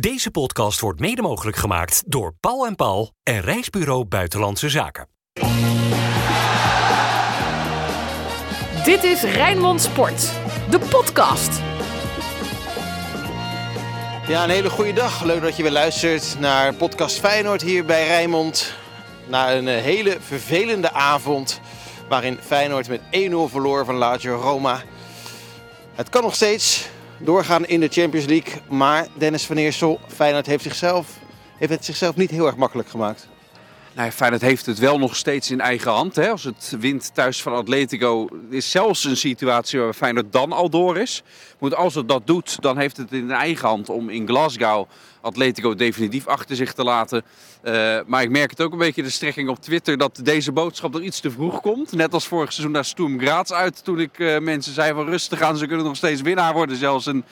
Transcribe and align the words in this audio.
Deze 0.00 0.30
podcast 0.30 0.80
wordt 0.80 1.00
mede 1.00 1.22
mogelijk 1.22 1.56
gemaakt 1.56 2.02
door 2.06 2.34
Paul 2.40 2.66
en 2.66 2.76
Paul 2.76 3.12
en 3.22 3.40
Reisbureau 3.40 4.04
Buitenlandse 4.04 4.68
Zaken. 4.68 5.08
Dit 8.84 9.02
is 9.02 9.22
Rijnmond 9.22 9.80
Sport, 9.80 10.32
de 10.70 10.78
podcast. 10.78 11.60
Ja, 14.28 14.44
een 14.44 14.50
hele 14.50 14.70
goede 14.70 14.92
dag. 14.92 15.22
Leuk 15.22 15.42
dat 15.42 15.56
je 15.56 15.62
weer 15.62 15.72
luistert 15.72 16.36
naar 16.38 16.74
podcast 16.74 17.18
Feyenoord 17.18 17.62
hier 17.62 17.84
bij 17.84 18.06
Rijnmond. 18.06 18.74
Na 19.26 19.54
een 19.54 19.68
eh, 19.68 19.82
hele 19.82 20.16
vervelende 20.20 20.92
avond 20.92 21.60
waarin 22.08 22.38
Feyenoord 22.40 22.88
met 22.88 23.00
1-0 23.00 23.06
verloor 23.50 23.84
van 23.84 23.94
Lazio 23.94 24.34
Roma. 24.34 24.82
Het 25.94 26.08
kan 26.08 26.22
nog 26.22 26.34
steeds 26.34 26.88
doorgaan 27.24 27.66
in 27.66 27.80
de 27.80 27.88
Champions 27.88 28.26
League, 28.26 28.62
maar 28.68 29.06
Dennis 29.18 29.46
van 29.46 29.56
Eersel, 29.56 30.00
Feyenoord 30.08 30.46
heeft, 30.46 30.62
zichzelf, 30.62 31.18
heeft 31.56 31.72
het 31.72 31.84
zichzelf 31.84 32.16
niet 32.16 32.30
heel 32.30 32.46
erg 32.46 32.56
makkelijk 32.56 32.88
gemaakt. 32.88 33.28
Nou, 33.94 34.10
Feyenoord 34.10 34.42
heeft 34.42 34.66
het 34.66 34.78
wel 34.78 34.98
nog 34.98 35.16
steeds 35.16 35.50
in 35.50 35.60
eigen 35.60 35.90
hand. 35.90 36.16
Hè. 36.16 36.30
Als 36.30 36.44
het 36.44 36.76
wint 36.80 37.14
thuis 37.14 37.42
van 37.42 37.54
Atletico, 37.54 38.28
is 38.50 38.70
zelfs 38.70 39.04
een 39.04 39.16
situatie 39.16 39.80
waar 39.80 39.92
Feyenoord 39.92 40.32
dan 40.32 40.52
al 40.52 40.70
door 40.70 40.98
is. 40.98 41.22
Moet 41.58 41.74
als 41.74 41.94
het 41.94 42.08
dat 42.08 42.26
doet, 42.26 42.62
dan 42.62 42.78
heeft 42.78 42.96
het 42.96 43.12
in 43.12 43.30
eigen 43.30 43.68
hand 43.68 43.88
om 43.88 44.08
in 44.08 44.26
Glasgow 44.26 44.88
Atletico 45.20 45.74
definitief 45.74 46.26
achter 46.26 46.56
zich 46.56 46.72
te 46.72 46.84
laten. 46.84 47.22
Uh, 47.64 47.98
maar 48.06 48.22
ik 48.22 48.30
merk 48.30 48.50
het 48.50 48.60
ook 48.60 48.72
een 48.72 48.78
beetje 48.78 49.02
de 49.02 49.10
strekking 49.10 49.48
op 49.48 49.60
Twitter 49.60 49.98
dat 49.98 50.20
deze 50.22 50.52
boodschap 50.52 50.94
er 50.94 51.02
iets 51.02 51.20
te 51.20 51.30
vroeg 51.30 51.60
komt. 51.60 51.92
Net 51.92 52.14
als 52.14 52.26
vorig 52.26 52.52
seizoen 52.52 52.74
naar 52.74 52.84
Sturm 52.84 53.20
Graz 53.20 53.50
uit, 53.50 53.84
toen 53.84 54.00
ik 54.00 54.18
uh, 54.18 54.38
mensen 54.38 54.74
zei 54.74 54.94
van 54.94 55.06
rustig 55.06 55.40
aan, 55.40 55.56
ze 55.56 55.66
kunnen 55.66 55.86
nog 55.86 55.96
steeds 55.96 56.20
winnaar 56.20 56.52
worden 56.52 56.76
zelfs. 56.76 57.06
En 57.06 57.24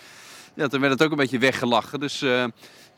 ja, 0.54 0.68
toen 0.68 0.80
werd 0.80 0.92
het 0.92 1.02
ook 1.02 1.10
een 1.10 1.16
beetje 1.16 1.38
weggelachen. 1.38 2.00
Dus 2.00 2.22
uh, 2.22 2.44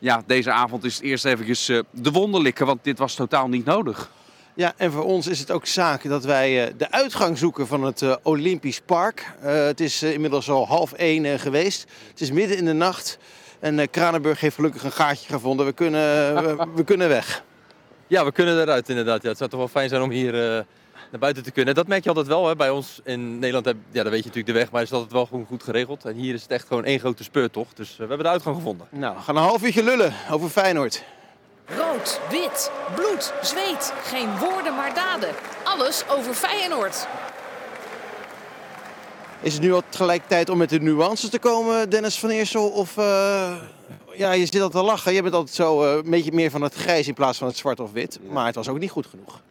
ja, 0.03 0.23
deze 0.25 0.51
avond 0.51 0.83
is 0.83 0.95
het 0.95 1.03
eerst 1.03 1.25
eventjes 1.25 1.65
de 1.91 2.11
wonderlijke, 2.11 2.65
want 2.65 2.83
dit 2.83 2.97
was 2.97 3.15
totaal 3.15 3.47
niet 3.47 3.65
nodig. 3.65 4.11
Ja, 4.55 4.73
en 4.77 4.91
voor 4.91 5.03
ons 5.03 5.27
is 5.27 5.39
het 5.39 5.51
ook 5.51 5.65
zaak 5.65 6.07
dat 6.07 6.23
wij 6.23 6.73
de 6.77 6.91
uitgang 6.91 7.37
zoeken 7.37 7.67
van 7.67 7.83
het 7.83 8.19
Olympisch 8.23 8.81
Park. 8.81 9.31
het 9.39 9.79
is 9.79 10.03
inmiddels 10.03 10.49
al 10.49 10.67
half 10.67 10.93
één 10.93 11.39
geweest. 11.39 11.85
Het 12.09 12.21
is 12.21 12.31
midden 12.31 12.57
in 12.57 12.65
de 12.65 12.73
nacht. 12.73 13.17
En 13.63 13.79
uh, 13.79 13.85
Kranenburg 13.91 14.39
heeft 14.39 14.55
gelukkig 14.55 14.83
een 14.83 14.91
gaatje 14.91 15.33
gevonden. 15.33 15.65
We 15.65 15.73
kunnen, 15.73 16.35
we, 16.35 16.67
we, 16.75 16.83
kunnen 16.83 17.09
weg. 17.09 17.43
Ja, 18.07 18.25
we 18.25 18.31
kunnen 18.31 18.61
eruit 18.61 18.89
inderdaad. 18.89 19.21
Ja, 19.21 19.29
het 19.29 19.37
zou 19.37 19.49
toch 19.49 19.59
wel 19.59 19.67
fijn 19.67 19.89
zijn 19.89 20.01
om 20.01 20.09
hier 20.09 20.55
uh, 20.55 20.63
naar 21.13 21.21
buiten 21.21 21.43
te 21.43 21.51
kunnen. 21.51 21.75
Dat 21.75 21.87
merk 21.87 22.03
je 22.03 22.09
altijd 22.09 22.27
wel. 22.27 22.47
Hè. 22.47 22.55
Bij 22.55 22.69
ons 22.69 22.99
in 23.03 23.33
Nederland, 23.33 23.65
heb, 23.65 23.75
ja, 23.91 24.03
dan 24.03 24.11
weet 24.11 24.23
je 24.23 24.27
natuurlijk 24.27 24.53
de 24.53 24.59
weg, 24.59 24.71
maar 24.71 24.81
is 24.81 24.91
altijd 24.91 25.11
wel 25.11 25.25
gewoon 25.25 25.45
goed 25.45 25.63
geregeld. 25.63 26.05
En 26.05 26.15
hier 26.15 26.33
is 26.33 26.41
het 26.41 26.51
echt 26.51 26.67
gewoon 26.67 26.85
één 26.85 26.99
grote 26.99 27.23
speurtocht. 27.23 27.77
Dus 27.77 27.91
uh, 27.91 27.97
we 27.97 28.05
hebben 28.05 28.23
de 28.23 28.31
uitgang 28.31 28.55
gevonden. 28.55 28.87
Nou, 28.89 29.15
we 29.15 29.21
gaan 29.21 29.35
een 29.35 29.41
half 29.41 29.63
uurtje 29.63 29.83
lullen 29.83 30.13
over 30.31 30.49
Feyenoord. 30.49 31.03
Rood, 31.65 32.19
wit, 32.29 32.71
bloed, 32.95 33.33
zweet. 33.41 33.93
Geen 34.03 34.37
woorden 34.37 34.75
maar 34.75 34.93
daden. 34.93 35.29
Alles 35.63 36.03
over 36.09 36.33
Feyenoord. 36.33 37.07
Is 39.41 39.53
het 39.53 39.61
nu 39.61 39.73
al 39.73 39.83
tegelijkertijd 39.89 40.49
om 40.49 40.57
met 40.57 40.69
de 40.69 40.79
nuances 40.79 41.29
te 41.29 41.39
komen, 41.39 41.89
Dennis 41.89 42.19
van 42.19 42.29
Eersel? 42.29 42.69
Of 42.69 42.97
uh, 42.97 43.55
ja, 44.13 44.31
je 44.31 44.45
zit 44.45 44.61
al 44.61 44.69
te 44.69 44.83
lachen. 44.83 45.13
Je 45.13 45.21
bent 45.21 45.33
altijd 45.33 45.55
zo 45.55 45.83
uh, 45.83 45.95
een 46.03 46.09
beetje 46.09 46.31
meer 46.31 46.51
van 46.51 46.61
het 46.61 46.73
grijs 46.73 47.07
in 47.07 47.13
plaats 47.13 47.37
van 47.37 47.47
het 47.47 47.57
zwart 47.57 47.79
of 47.79 47.91
wit. 47.91 48.19
Maar 48.29 48.45
het 48.45 48.55
was 48.55 48.67
ook 48.67 48.79
niet 48.79 48.91
goed 48.91 49.07
genoeg. 49.07 49.41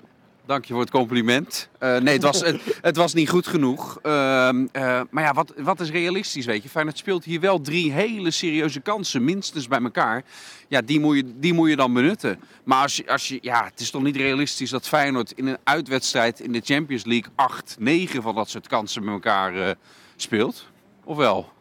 Dank 0.47 0.65
je 0.65 0.73
voor 0.73 0.83
het 0.83 0.91
compliment. 0.91 1.69
Uh, 1.81 1.97
nee, 1.97 2.15
het 2.15 2.23
was, 2.23 2.43
het, 2.81 2.97
was 2.97 3.15
niet 3.15 3.29
goed 3.29 3.47
genoeg. 3.47 3.99
Uh, 4.03 4.13
uh, 4.13 5.01
maar 5.11 5.23
ja, 5.25 5.33
wat, 5.33 5.53
wat 5.57 5.81
is 5.81 5.91
realistisch, 5.91 6.45
weet 6.45 6.63
je? 6.63 6.69
Feyenoord 6.69 6.99
speelt 6.99 7.25
hier 7.25 7.41
wel 7.41 7.61
drie 7.61 7.93
hele 7.93 8.31
serieuze 8.31 8.81
kansen, 8.81 9.25
minstens 9.25 9.69
bij 9.69 9.83
elkaar. 9.83 10.25
Ja, 10.69 10.81
die 10.81 11.01
moet 11.01 11.17
je, 11.17 11.39
die 11.39 11.53
moet 11.53 11.69
je 11.69 11.77
dan 11.77 11.93
benutten. 11.93 12.41
Maar 12.65 12.83
als 12.83 12.97
je, 12.97 13.07
als 13.09 13.29
je, 13.29 13.39
ja, 13.41 13.65
het 13.65 13.81
is 13.81 13.91
toch 13.91 14.03
niet 14.03 14.17
realistisch 14.17 14.71
dat 14.71 14.89
Feyenoord 14.89 15.33
in 15.33 15.47
een 15.47 15.59
uitwedstrijd 15.65 16.41
in 16.41 16.53
de 16.53 16.61
Champions 16.65 17.05
League 17.05 17.33
8, 17.35 17.77
9 17.79 18.23
van 18.23 18.35
dat 18.35 18.49
soort 18.49 18.69
kansen 18.69 19.05
met 19.05 19.13
elkaar 19.13 19.77
speelt? 20.17 20.67
Of 21.05 21.17
wel? 21.17 21.53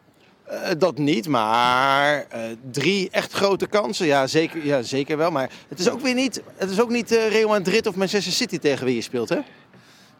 Uh, 0.52 0.58
dat 0.78 0.98
niet, 0.98 1.28
maar 1.28 2.26
uh, 2.34 2.40
drie 2.70 3.10
echt 3.10 3.32
grote 3.32 3.66
kansen, 3.66 4.06
ja 4.06 4.26
zeker, 4.26 4.66
ja 4.66 4.82
zeker 4.82 5.16
wel. 5.16 5.30
Maar 5.30 5.50
het 5.68 5.78
is 5.78 5.90
ook 5.90 6.00
weer 6.00 6.14
niet, 6.14 6.42
het 6.56 6.70
is 6.70 6.80
ook 6.80 6.90
niet 6.90 7.12
uh, 7.12 7.28
Real 7.28 7.48
Madrid 7.48 7.86
of 7.86 7.94
Manchester 7.94 8.32
City 8.32 8.58
tegen 8.58 8.86
wie 8.86 8.94
je 8.94 9.00
speelt, 9.00 9.28
hè? 9.28 9.38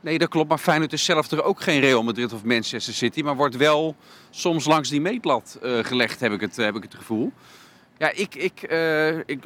Nee, 0.01 0.19
dat 0.19 0.29
klopt. 0.29 0.49
Maar 0.49 0.59
Feyenoord 0.59 0.93
is 0.93 1.05
zelf 1.05 1.29
toch 1.29 1.43
ook 1.43 1.61
geen 1.61 1.81
Real 1.81 2.03
Madrid 2.03 2.33
of 2.33 2.45
Manchester 2.45 2.95
City. 2.95 3.23
Maar 3.23 3.37
wordt 3.37 3.57
wel 3.57 3.97
soms 4.31 4.65
langs 4.65 4.89
die 4.89 5.01
meetlat 5.01 5.59
gelegd, 5.63 6.21
heb 6.21 6.33
ik 6.33 6.41
het, 6.41 6.57
heb 6.57 6.77
ik 6.77 6.83
het 6.83 6.95
gevoel. 6.95 7.33
Ja, 8.03 8.13
ik, 8.15 8.35
ik, 8.35 8.71
uh, 8.71 9.19
ik, 9.19 9.45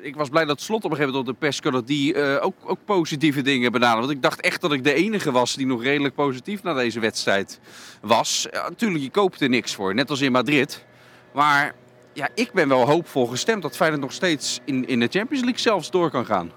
ik 0.00 0.16
was 0.16 0.28
blij 0.28 0.44
dat 0.44 0.60
Slot 0.60 0.84
op 0.84 0.90
een 0.90 0.96
gegeven 0.96 1.12
moment 1.12 1.28
op 1.28 1.40
de 1.40 1.46
persco 1.46 1.70
dat 1.70 1.86
die 1.86 2.14
uh, 2.14 2.36
ook, 2.40 2.54
ook 2.64 2.78
positieve 2.84 3.42
dingen 3.42 3.72
benaderde. 3.72 4.00
Want 4.00 4.16
ik 4.16 4.22
dacht 4.22 4.40
echt 4.40 4.60
dat 4.60 4.72
ik 4.72 4.84
de 4.84 4.92
enige 4.92 5.30
was 5.30 5.54
die 5.54 5.66
nog 5.66 5.82
redelijk 5.82 6.14
positief 6.14 6.62
naar 6.62 6.74
deze 6.74 7.00
wedstrijd 7.00 7.60
was. 8.00 8.46
Natuurlijk, 8.52 9.02
je 9.02 9.10
koopt 9.10 9.40
er 9.40 9.48
niks 9.48 9.74
voor, 9.74 9.94
net 9.94 10.10
als 10.10 10.20
in 10.20 10.32
Madrid. 10.32 10.84
Maar 11.32 11.74
ja, 12.12 12.28
ik 12.34 12.52
ben 12.52 12.68
wel 12.68 12.86
hoopvol 12.86 13.26
gestemd 13.26 13.62
dat 13.62 13.76
Feyenoord 13.76 14.02
nog 14.02 14.12
steeds 14.12 14.60
in, 14.64 14.86
in 14.86 15.00
de 15.00 15.08
Champions 15.10 15.44
League 15.44 15.60
zelfs 15.60 15.90
door 15.90 16.10
kan 16.10 16.26
gaan. 16.26 16.52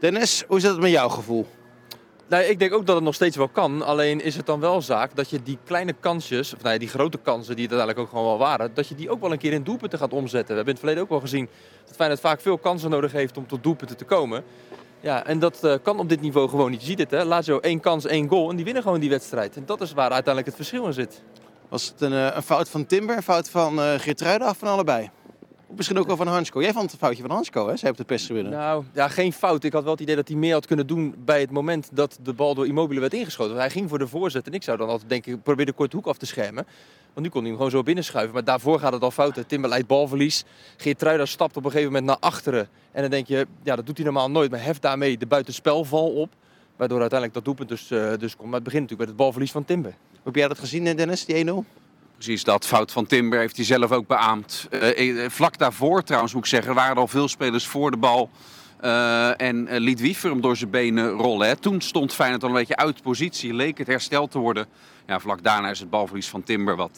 Dennis, 0.00 0.44
hoe 0.48 0.60
zit 0.60 0.70
het 0.70 0.80
met 0.80 0.90
jouw 0.90 1.08
gevoel? 1.08 1.46
Nou, 2.28 2.42
ik 2.42 2.58
denk 2.58 2.74
ook 2.74 2.86
dat 2.86 2.94
het 2.94 3.04
nog 3.04 3.14
steeds 3.14 3.36
wel 3.36 3.48
kan. 3.48 3.82
Alleen 3.82 4.20
is 4.20 4.36
het 4.36 4.46
dan 4.46 4.60
wel 4.60 4.82
zaak 4.82 5.16
dat 5.16 5.30
je 5.30 5.42
die 5.42 5.58
kleine 5.64 5.94
kansjes, 6.00 6.54
of 6.54 6.62
nou 6.62 6.72
ja, 6.72 6.78
die 6.78 6.88
grote 6.88 7.18
kansen 7.18 7.56
die 7.56 7.64
het 7.64 7.74
uiteindelijk 7.74 7.98
ook 7.98 8.08
gewoon 8.08 8.38
wel 8.38 8.46
waren, 8.46 8.74
dat 8.74 8.88
je 8.88 8.94
die 8.94 9.10
ook 9.10 9.20
wel 9.20 9.32
een 9.32 9.38
keer 9.38 9.52
in 9.52 9.62
doelpunten 9.62 9.98
gaat 9.98 10.12
omzetten. 10.12 10.48
We 10.48 10.54
hebben 10.54 10.64
in 10.64 10.70
het 10.70 10.78
verleden 10.78 11.02
ook 11.02 11.08
wel 11.08 11.20
gezien 11.20 11.48
dat 11.86 11.96
Feyenoord 11.96 12.20
vaak 12.20 12.40
veel 12.40 12.58
kansen 12.58 12.90
nodig 12.90 13.12
heeft 13.12 13.36
om 13.36 13.46
tot 13.46 13.62
doelpunten 13.62 13.96
te 13.96 14.04
komen. 14.04 14.44
Ja, 15.00 15.26
en 15.26 15.38
dat 15.38 15.60
uh, 15.64 15.74
kan 15.82 15.98
op 15.98 16.08
dit 16.08 16.20
niveau 16.20 16.48
gewoon 16.48 16.70
niet. 16.70 16.80
Je 16.80 16.86
ziet 16.86 16.98
het, 16.98 17.10
hè. 17.10 17.24
Lazio 17.24 17.58
één 17.60 17.80
kans, 17.80 18.06
één 18.06 18.28
goal 18.28 18.50
en 18.50 18.56
die 18.56 18.64
winnen 18.64 18.82
gewoon 18.82 19.00
die 19.00 19.10
wedstrijd. 19.10 19.56
En 19.56 19.62
dat 19.66 19.80
is 19.80 19.92
waar 19.92 20.10
uiteindelijk 20.10 20.46
het 20.46 20.56
verschil 20.56 20.86
in 20.86 20.92
zit. 20.92 21.22
Was 21.68 21.86
het 21.86 22.00
een, 22.00 22.12
een 22.36 22.42
fout 22.42 22.68
van 22.68 22.86
Timber, 22.86 23.16
een 23.16 23.22
fout 23.22 23.50
van 23.50 23.78
uh, 23.78 23.92
Geertruiden 23.96 24.46
af 24.46 24.58
van 24.58 24.68
allebei? 24.68 25.10
Misschien 25.74 25.98
ook 25.98 26.06
wel 26.06 26.16
van 26.16 26.26
Hansko. 26.26 26.62
Jij 26.62 26.72
vond 26.72 26.90
het 26.90 27.00
foutje 27.00 27.22
van 27.22 27.30
Hansko, 27.30 27.68
hè? 27.68 27.76
Zij 27.76 27.90
op 27.90 27.96
de 27.96 28.04
pers 28.04 28.26
winnen. 28.26 28.52
Nou, 28.52 28.84
ja, 28.92 29.08
geen 29.08 29.32
fout. 29.32 29.64
Ik 29.64 29.72
had 29.72 29.82
wel 29.82 29.92
het 29.92 30.00
idee 30.00 30.16
dat 30.16 30.28
hij 30.28 30.36
meer 30.36 30.52
had 30.52 30.66
kunnen 30.66 30.86
doen 30.86 31.14
bij 31.18 31.40
het 31.40 31.50
moment 31.50 31.88
dat 31.92 32.18
de 32.22 32.32
bal 32.32 32.54
door 32.54 32.66
Immobile 32.66 33.00
werd 33.00 33.14
ingeschoten. 33.14 33.52
Want 33.54 33.64
hij 33.64 33.70
ging 33.70 33.88
voor 33.88 33.98
de 33.98 34.08
voorzet 34.08 34.46
en 34.46 34.52
ik 34.52 34.62
zou 34.62 34.78
dan 34.78 34.88
altijd 34.88 35.08
denken, 35.08 35.42
probeer 35.42 35.66
de 35.66 35.72
korte 35.72 35.96
hoek 35.96 36.06
af 36.06 36.16
te 36.16 36.26
schermen. 36.26 36.66
Want 37.12 37.26
nu 37.26 37.28
kon 37.28 37.40
hij 37.40 37.48
hem 37.48 37.56
gewoon 37.56 37.70
zo 37.70 37.82
binnenschuiven. 37.82 38.34
Maar 38.34 38.44
daarvoor 38.44 38.78
gaat 38.78 38.92
het 38.92 39.02
al 39.02 39.10
fout. 39.10 39.48
Timber 39.48 39.70
leidt 39.70 39.86
balverlies. 39.86 40.44
Geertruida 40.76 41.24
stapt 41.24 41.56
op 41.56 41.64
een 41.64 41.70
gegeven 41.70 41.92
moment 41.92 42.06
naar 42.06 42.30
achteren. 42.30 42.68
En 42.92 43.00
dan 43.00 43.10
denk 43.10 43.26
je, 43.26 43.46
ja, 43.62 43.76
dat 43.76 43.86
doet 43.86 43.96
hij 43.96 44.04
normaal 44.04 44.30
nooit. 44.30 44.50
Maar 44.50 44.62
heft 44.62 44.82
daarmee 44.82 45.18
de 45.18 45.26
buitenspelval 45.26 46.12
op. 46.12 46.32
Waardoor 46.76 47.00
uiteindelijk 47.00 47.38
dat 47.38 47.44
doelpunt 47.44 47.68
dus, 47.68 47.90
uh, 47.90 48.12
dus 48.18 48.36
komt. 48.36 48.48
Maar 48.48 48.54
het 48.54 48.64
begint 48.64 48.82
natuurlijk 48.82 48.98
met 48.98 49.08
het 49.08 49.16
balverlies 49.16 49.52
van 49.52 49.64
Timber. 49.64 49.94
Heb 50.22 50.34
jij 50.34 50.48
dat 50.48 50.58
gezien, 50.58 50.96
Dennis, 50.96 51.24
die 51.24 51.46
1-0? 51.46 51.50
Precies 52.16 52.44
dat. 52.44 52.66
Fout 52.66 52.92
van 52.92 53.06
Timber 53.06 53.38
heeft 53.38 53.56
hij 53.56 53.64
zelf 53.64 53.92
ook 53.92 54.06
beaamd. 54.06 54.68
Uh, 54.70 55.28
vlak 55.28 55.58
daarvoor 55.58 56.02
trouwens 56.02 56.34
moet 56.34 56.42
ik 56.42 56.48
zeggen, 56.48 56.68
er 56.68 56.74
waren 56.74 56.96
al 56.96 57.08
veel 57.08 57.28
spelers 57.28 57.66
voor 57.66 57.90
de 57.90 57.96
bal. 57.96 58.30
Uh, 58.84 59.40
en 59.40 59.78
liet 59.78 60.00
Wiever 60.00 60.30
hem 60.30 60.40
door 60.40 60.56
zijn 60.56 60.70
benen 60.70 61.10
rollen. 61.10 61.48
Hè. 61.48 61.56
Toen 61.56 61.80
stond 61.80 62.14
Feyenoord 62.14 62.42
al 62.42 62.48
een 62.48 62.54
beetje 62.54 62.76
uit 62.76 63.02
positie. 63.02 63.54
Leek 63.54 63.78
het 63.78 63.86
hersteld 63.86 64.30
te 64.30 64.38
worden. 64.38 64.66
Ja, 65.06 65.20
vlak 65.20 65.42
daarna 65.42 65.70
is 65.70 65.80
het 65.80 65.90
balverlies 65.90 66.28
van 66.28 66.42
Timber 66.42 66.76
wat, 66.76 66.96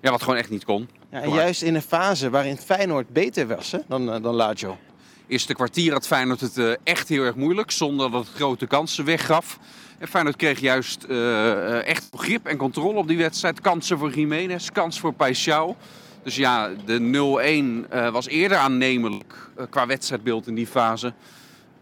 ja, 0.00 0.10
wat 0.10 0.22
gewoon 0.22 0.38
echt 0.38 0.50
niet 0.50 0.64
kon. 0.64 0.88
Ja, 1.10 1.20
en 1.20 1.30
juist 1.30 1.62
in 1.62 1.74
een 1.74 1.82
fase 1.82 2.30
waarin 2.30 2.56
Feyenoord 2.56 3.08
beter 3.08 3.46
was 3.46 3.72
hè, 3.72 3.78
dan, 3.88 4.06
dan 4.06 4.34
Lazio. 4.34 4.78
Eerste 5.26 5.54
kwartier 5.54 5.92
had 5.92 6.06
Feyenoord 6.06 6.40
het 6.40 6.78
echt 6.84 7.08
heel 7.08 7.22
erg 7.22 7.34
moeilijk. 7.34 7.70
Zonder 7.70 8.10
dat 8.10 8.26
het 8.26 8.34
grote 8.34 8.66
kansen 8.66 9.04
weggaf. 9.04 9.58
En 10.00 10.08
Feyenoord 10.08 10.36
kreeg 10.36 10.60
juist 10.60 11.06
uh, 11.08 11.86
echt 11.86 12.08
grip 12.16 12.46
en 12.46 12.56
controle 12.56 12.98
op 12.98 13.08
die 13.08 13.16
wedstrijd. 13.16 13.60
Kansen 13.60 13.98
voor 13.98 14.10
Jiménez, 14.10 14.68
kans 14.68 15.00
voor 15.00 15.12
Paixão. 15.12 15.76
Dus 16.22 16.36
ja, 16.36 16.70
de 16.84 17.84
0-1 17.88 17.92
uh, 17.94 18.10
was 18.10 18.26
eerder 18.26 18.58
aannemelijk 18.58 19.34
uh, 19.58 19.64
qua 19.70 19.86
wedstrijdbeeld 19.86 20.46
in 20.46 20.54
die 20.54 20.66
fase 20.66 21.12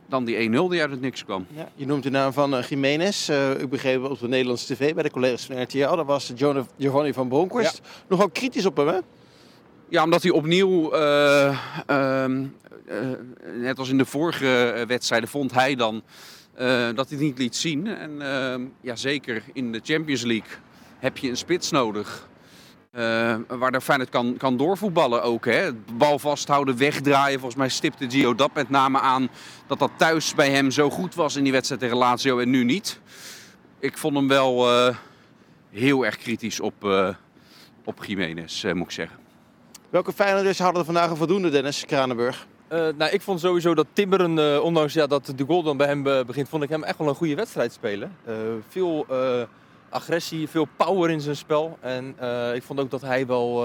dan 0.08 0.24
die 0.24 0.48
1-0 0.48 0.50
die 0.50 0.80
uit 0.80 0.90
het 0.90 1.00
niks 1.00 1.24
kwam. 1.24 1.46
Ja, 1.50 1.68
je 1.74 1.86
noemt 1.86 2.02
de 2.02 2.10
naam 2.10 2.32
van 2.32 2.54
uh, 2.54 2.62
Jiménez. 2.62 3.28
ik 3.58 3.68
begreep 3.68 4.04
op 4.04 4.20
de 4.20 4.28
Nederlandse 4.28 4.74
tv 4.74 4.94
bij 4.94 5.02
de 5.02 5.10
collega's 5.10 5.46
van 5.46 5.62
RTL. 5.62 5.96
Dat 5.96 6.06
was 6.06 6.32
Giovanni 6.78 7.12
van 7.12 7.28
Bronckhorst. 7.28 7.80
Ja. 7.82 7.90
Nogal 8.08 8.28
kritisch 8.28 8.66
op 8.66 8.76
hem, 8.76 8.88
hè? 8.88 8.98
Ja, 9.88 10.04
omdat 10.04 10.22
hij 10.22 10.32
opnieuw, 10.32 10.92
ehm, 10.92 12.44
net 13.54 13.78
als 13.78 13.88
in 13.88 13.98
de 13.98 14.04
vorige 14.04 14.84
wedstrijden, 14.86 15.28
vond 15.28 15.52
hij 15.52 15.74
dan 15.74 16.02
dat 16.94 17.08
hij 17.08 17.18
het 17.18 17.20
niet 17.20 17.38
liet 17.38 17.56
zien. 17.56 17.86
En 17.86 18.10
uh, 18.10 18.66
ja, 18.80 18.96
zeker 18.96 19.42
in 19.52 19.72
de 19.72 19.80
Champions 19.82 20.22
League 20.22 20.50
heb 20.98 21.16
je 21.16 21.28
een 21.28 21.36
spits 21.36 21.70
nodig. 21.70 22.26
Uh, 22.92 23.36
waar 23.48 23.72
de 23.72 23.80
Feyenoord 23.80 24.10
kan, 24.10 24.36
kan 24.36 24.56
doorvoetballen 24.56 25.22
ook. 25.22 25.44
Hè. 25.44 25.72
Bal 25.92 26.18
vasthouden, 26.18 26.78
wegdraaien. 26.78 27.38
Volgens 27.38 27.60
mij 27.60 27.68
stipte 27.68 28.10
Gio 28.10 28.34
dat 28.34 28.54
met 28.54 28.70
name 28.70 29.00
aan 29.00 29.28
dat 29.66 29.78
dat 29.78 29.90
thuis 29.96 30.34
bij 30.34 30.50
hem 30.50 30.70
zo 30.70 30.90
goed 30.90 31.14
was 31.14 31.36
in 31.36 31.42
die 31.42 31.52
wedstrijd 31.52 31.80
tegen 31.80 31.96
Lazio 31.96 32.38
en 32.38 32.50
nu 32.50 32.64
niet. 32.64 33.00
Ik 33.78 33.98
vond 33.98 34.16
hem 34.16 34.28
wel 34.28 34.68
heel 35.70 36.04
erg 36.04 36.16
kritisch 36.16 36.60
op, 36.60 36.84
op 37.84 38.04
Jiménez, 38.04 38.64
moet 38.64 38.84
ik 38.84 38.90
zeggen. 38.90 39.18
Welke 39.90 40.12
Feyenoorders 40.12 40.58
hadden 40.58 40.78
er 40.78 40.84
vandaag 40.84 41.10
een 41.10 41.16
voldoende, 41.16 41.50
Dennis 41.50 41.84
Kranenburg? 41.86 42.46
Eh, 42.68 42.88
nou, 42.96 43.10
ik 43.10 43.22
vond 43.22 43.40
sowieso 43.40 43.74
dat 43.74 43.86
Timberen, 43.92 44.38
eh, 44.38 44.62
ondanks 44.62 44.92
ja, 44.92 45.06
dat 45.06 45.32
de 45.36 45.44
goal 45.46 45.62
dan 45.62 45.76
bij 45.76 45.86
hem 45.86 46.06
eh, 46.06 46.24
begint, 46.24 46.48
vond 46.48 46.62
ik 46.62 46.68
hem 46.68 46.84
echt 46.84 46.98
wel 46.98 47.08
een 47.08 47.14
goede 47.14 47.34
wedstrijd 47.34 47.72
spelen. 47.72 48.16
Veel 48.68 49.06
agressie, 49.90 50.48
veel 50.48 50.68
power 50.76 51.10
in 51.10 51.20
zijn 51.20 51.36
spel. 51.36 51.78
En 51.80 52.16
ik 52.54 52.62
vond 52.62 52.80
ook 52.80 52.90
dat 52.90 53.00
hij 53.00 53.26
wel 53.26 53.64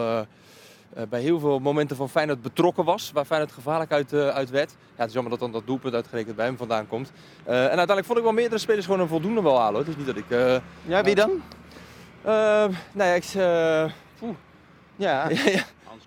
bij 1.10 1.22
heel 1.22 1.40
veel 1.40 1.60
momenten 1.60 1.96
van 1.96 2.10
Feyenoord 2.10 2.42
betrokken 2.42 2.86
was, 2.86 3.12
waar 3.12 3.26
Feyenoord 3.26 3.52
gevaarlijk 3.52 3.92
uit, 3.92 4.14
uit 4.14 4.50
werd. 4.50 4.70
Ja, 4.70 5.00
het 5.00 5.08
is 5.08 5.14
jammer 5.14 5.32
dat 5.32 5.40
dan 5.40 5.52
dat 5.52 5.68
doelpunt 5.68 5.94
uitgerekend 5.94 6.36
bij 6.36 6.46
hem 6.46 6.58
vandaan 6.58 6.88
komt. 6.88 7.12
En 7.46 7.54
uiteindelijk 7.54 8.06
vond 8.06 8.18
ik 8.18 8.24
wel 8.24 8.34
meerdere 8.34 8.62
spelers 8.62 8.86
gewoon 8.86 9.00
een 9.00 9.08
voldoende 9.08 9.42
wel 9.42 9.60
halen. 9.60 9.80
Het 9.80 9.90
is 9.90 9.96
niet 9.96 10.06
dat 10.06 10.18
ik... 10.18 10.62
Ja, 10.86 11.04
wie 11.04 11.16
dan? 11.16 11.42
nou 12.24 13.10
ja, 13.10 13.14
ik... 13.14 13.26
Ja. 14.96 15.30
ja, 15.30 15.64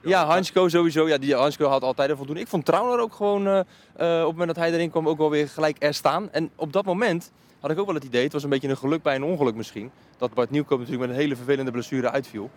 ja. 0.09 0.21
Ja, 0.21 0.27
Hansko 0.27 0.69
sowieso. 0.69 1.09
Ja, 1.09 1.19
die 1.19 1.35
Hansko 1.35 1.67
had 1.67 1.83
altijd 1.83 2.11
een 2.11 2.17
voldoende. 2.17 2.41
Ik 2.41 2.49
vond 2.49 2.65
Trauner 2.65 2.99
ook 2.99 3.15
gewoon, 3.15 3.47
eh, 3.47 3.59
eh, 3.59 4.21
op 4.21 4.27
het 4.27 4.37
moment 4.37 4.47
dat 4.47 4.57
hij 4.57 4.73
erin 4.73 4.91
kwam, 4.91 5.09
ook 5.09 5.19
wel 5.19 5.31
weer 5.31 5.49
gelijk 5.49 5.77
er 5.79 5.95
staan. 5.95 6.33
En 6.33 6.51
op 6.57 6.73
dat 6.73 6.85
moment 6.85 7.33
had 7.61 7.71
ik 7.71 7.79
ook 7.79 7.87
wel 7.87 7.95
het 7.95 8.05
idee, 8.05 8.23
het 8.23 8.33
was 8.33 8.43
een 8.43 8.51
beetje 8.51 8.69
een 8.69 8.77
geluk 8.77 9.03
bij 9.03 9.15
een 9.15 9.25
ongeluk 9.25 9.55
misschien, 9.55 9.91
dat 10.19 10.35
Bart 10.35 10.51
Nieuwkoop 10.51 10.79
natuurlijk 10.79 11.07
met 11.07 11.17
een 11.17 11.23
hele 11.23 11.37
vervelende 11.37 11.71
blessure 11.71 12.11
uitviel. 12.11 12.51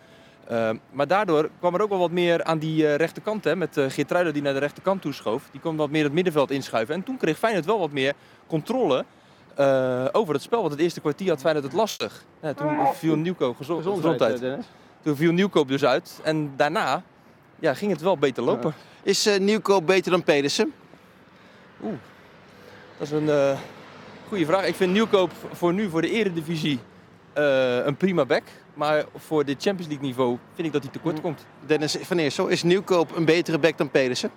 Eh, 0.50 0.70
maar 0.92 1.08
daardoor 1.08 1.50
kwam 1.60 1.76
er 1.76 1.82
ook 1.82 1.90
wel 1.90 2.00
wat 2.00 2.12
meer 2.12 2.44
aan 2.44 2.60
die 2.60 2.88
eh, 2.88 2.96
rechterkant, 2.96 3.44
hè, 3.44 3.56
met 3.56 3.78
uh, 3.78 3.86
Geertruiden 3.90 4.34
die 4.34 4.42
naar 4.42 4.54
de 4.54 4.60
rechterkant 4.60 5.02
toeschoof. 5.02 5.48
Die 5.52 5.62
kwam 5.62 5.78
wat 5.78 5.90
meer 5.90 6.04
het 6.04 6.14
middenveld 6.14 6.52
inschuiven. 6.52 6.96
En 6.96 7.04
toen 7.04 7.18
kreeg 7.18 7.38
Feyenoord 7.38 7.66
wel 7.66 7.80
wat 7.80 7.92
meer 7.92 8.14
controle 8.48 9.06
eh, 9.56 10.06
over 10.12 10.34
het 10.34 10.44
spel. 10.44 10.60
Want 10.60 10.72
het 10.72 10.82
eerste 10.82 11.00
kwartier 11.00 11.30
had 11.30 11.40
Feyenoord 11.40 11.66
het 11.66 11.74
lastig. 11.74 12.24
Ja, 12.42 12.54
toen 12.54 12.78
viel 12.94 13.16
Nieuwkoop 13.16 13.58
gezond, 13.58 13.86
gezondheid. 13.86 14.42
Toen 15.02 15.16
viel 15.16 15.32
Nieuwkoop 15.32 15.68
dus 15.68 15.86
uit. 15.86 16.20
En 16.24 16.54
daarna 16.56 17.04
ja, 17.60 17.74
ging 17.74 17.92
het 17.92 18.02
wel 18.02 18.18
beter 18.18 18.44
lopen. 18.44 18.74
Is 19.04 19.26
eh, 19.26 19.40
Nieuwkoop 19.40 19.88
beter 19.88 20.12
dan 20.12 20.24
Pedersen? 20.24 20.74
Dat 22.98 23.08
is 23.08 23.12
een 23.12 23.30
eh 23.30 23.58
goede 24.28 24.46
vraag. 24.46 24.66
Ik 24.66 24.76
vind 24.76 24.92
Nieuwkoop 24.92 25.32
voor 25.52 25.74
nu, 25.74 25.90
voor 25.90 26.02
de 26.02 26.12
eredivisie, 26.12 26.80
eh 27.34 27.86
een 27.86 27.96
prima 27.98 28.26
back. 28.26 28.44
Maar 28.74 29.06
voor 29.16 29.46
dit 29.46 29.62
Champions 29.62 29.88
League 29.88 30.08
niveau 30.08 30.38
vind 30.54 30.68
ik 30.68 30.74
dat 30.74 30.84
hij 30.84 30.92
tekort 30.92 31.22
komt. 31.22 31.46
Dennis 31.66 31.98
van 32.02 32.18
Eersel, 32.18 32.48
is 32.48 32.64
Nieuwkoop 32.64 33.16
een 33.16 33.26
betere 33.26 33.60
back 33.60 33.78
dan 33.78 33.90
Pedersen? 33.90 34.32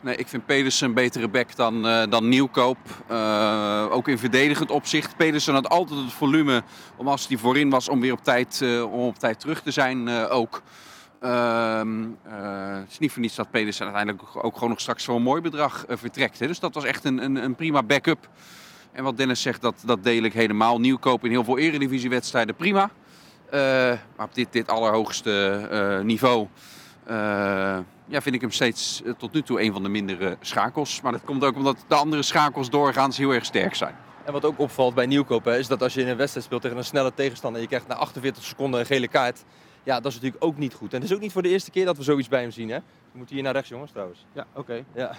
Nee, 0.00 0.16
ik 0.16 0.28
vind 0.28 0.46
Pedersen 0.46 0.88
een 0.88 0.94
betere 0.94 1.28
back 1.28 1.56
dan, 1.56 1.86
eh, 1.86 2.02
dan 2.10 2.28
Nieuwkoop. 2.28 2.78
Eh, 3.06 3.86
ook 3.90 4.08
in 4.08 4.18
verdedigend 4.18 4.70
opzicht. 4.70 5.16
Pedersen 5.16 5.54
had 5.54 5.68
altijd 5.68 6.00
het 6.00 6.12
volume 6.12 6.62
om 6.96 7.08
als 7.08 7.28
hij 7.28 7.36
voorin 7.36 7.70
was 7.70 7.88
om 7.88 8.00
weer 8.00 8.12
op 8.12 8.24
tijd, 8.24 8.60
eh, 8.62 8.92
om 8.92 9.00
op 9.00 9.18
tijd 9.18 9.40
terug 9.40 9.62
te 9.62 9.70
zijn 9.70 10.08
eh, 10.08 10.26
ook. 10.30 10.62
Is 12.88 12.98
niet 12.98 13.12
voor 13.12 13.22
niets 13.22 13.34
dat 13.34 13.50
Pedersen 13.50 13.84
uiteindelijk 13.84 14.44
ook 14.44 14.54
gewoon 14.54 14.68
nog 14.68 14.80
straks 14.80 15.04
voor 15.04 15.16
een 15.16 15.22
mooi 15.22 15.40
bedrag 15.40 15.86
eh, 15.86 15.96
vertrekt. 15.96 16.38
Hè. 16.38 16.46
Dus 16.46 16.60
dat 16.60 16.74
was 16.74 16.84
echt 16.84 17.04
een, 17.04 17.24
een, 17.24 17.36
een 17.36 17.54
prima 17.54 17.82
backup. 17.82 18.28
En 18.92 19.04
wat 19.04 19.16
Dennis 19.16 19.42
zegt, 19.42 19.60
dat, 19.60 19.82
dat 19.84 20.04
deel 20.04 20.22
ik 20.22 20.32
helemaal. 20.32 20.80
Nieuwkoop 20.80 21.24
in 21.24 21.30
heel 21.30 21.44
veel 21.44 21.58
eredivisiewedstrijden 21.58 22.54
prima. 22.54 22.90
Eh, 23.50 23.60
maar 24.16 24.26
op 24.26 24.34
dit, 24.34 24.52
dit 24.52 24.68
allerhoogste 24.68 25.66
eh, 25.70 26.04
niveau 26.04 26.46
ja, 28.06 28.20
vind 28.22 28.34
ik 28.34 28.40
hem 28.40 28.50
steeds 28.50 29.02
tot 29.18 29.32
nu 29.32 29.42
toe 29.42 29.62
een 29.62 29.72
van 29.72 29.82
de 29.82 29.88
mindere 29.88 30.36
schakels. 30.40 31.00
Maar 31.00 31.12
dat 31.12 31.24
komt 31.24 31.44
ook 31.44 31.56
omdat 31.56 31.84
de 31.88 31.94
andere 31.94 32.22
schakels 32.22 32.70
doorgaans 32.70 33.16
heel 33.16 33.30
erg 33.30 33.44
sterk 33.44 33.74
zijn. 33.74 33.94
En 34.24 34.32
wat 34.32 34.44
ook 34.44 34.58
opvalt 34.58 34.94
bij 34.94 35.06
Nieuwkoop 35.06 35.46
is 35.46 35.66
dat 35.66 35.82
als 35.82 35.94
je 35.94 36.00
in 36.00 36.08
een 36.08 36.16
wedstrijd 36.16 36.46
speelt 36.46 36.62
tegen 36.62 36.76
een 36.76 36.84
snelle 36.84 37.14
tegenstander 37.14 37.60
en 37.60 37.62
je 37.62 37.74
krijgt 37.74 37.88
na 37.88 37.94
48 37.94 38.44
seconden 38.44 38.80
een 38.80 38.86
gele 38.86 39.08
kaart. 39.08 39.44
Ja, 39.88 40.00
dat 40.00 40.06
is 40.06 40.14
natuurlijk 40.14 40.44
ook 40.44 40.58
niet 40.58 40.74
goed. 40.74 40.92
En 40.92 41.00
het 41.00 41.10
is 41.10 41.14
ook 41.16 41.22
niet 41.22 41.32
voor 41.32 41.42
de 41.42 41.48
eerste 41.48 41.70
keer 41.70 41.84
dat 41.84 41.96
we 41.96 42.02
zoiets 42.02 42.28
bij 42.28 42.40
hem 42.40 42.50
zien. 42.50 42.68
Hè? 42.68 42.78
We 42.78 43.18
moeten 43.18 43.34
hier 43.34 43.44
naar 43.44 43.52
rechts, 43.52 43.68
jongens, 43.68 43.90
trouwens. 43.90 44.26
Ja, 44.32 44.46
oké. 44.54 44.84
Ja. 44.94 45.16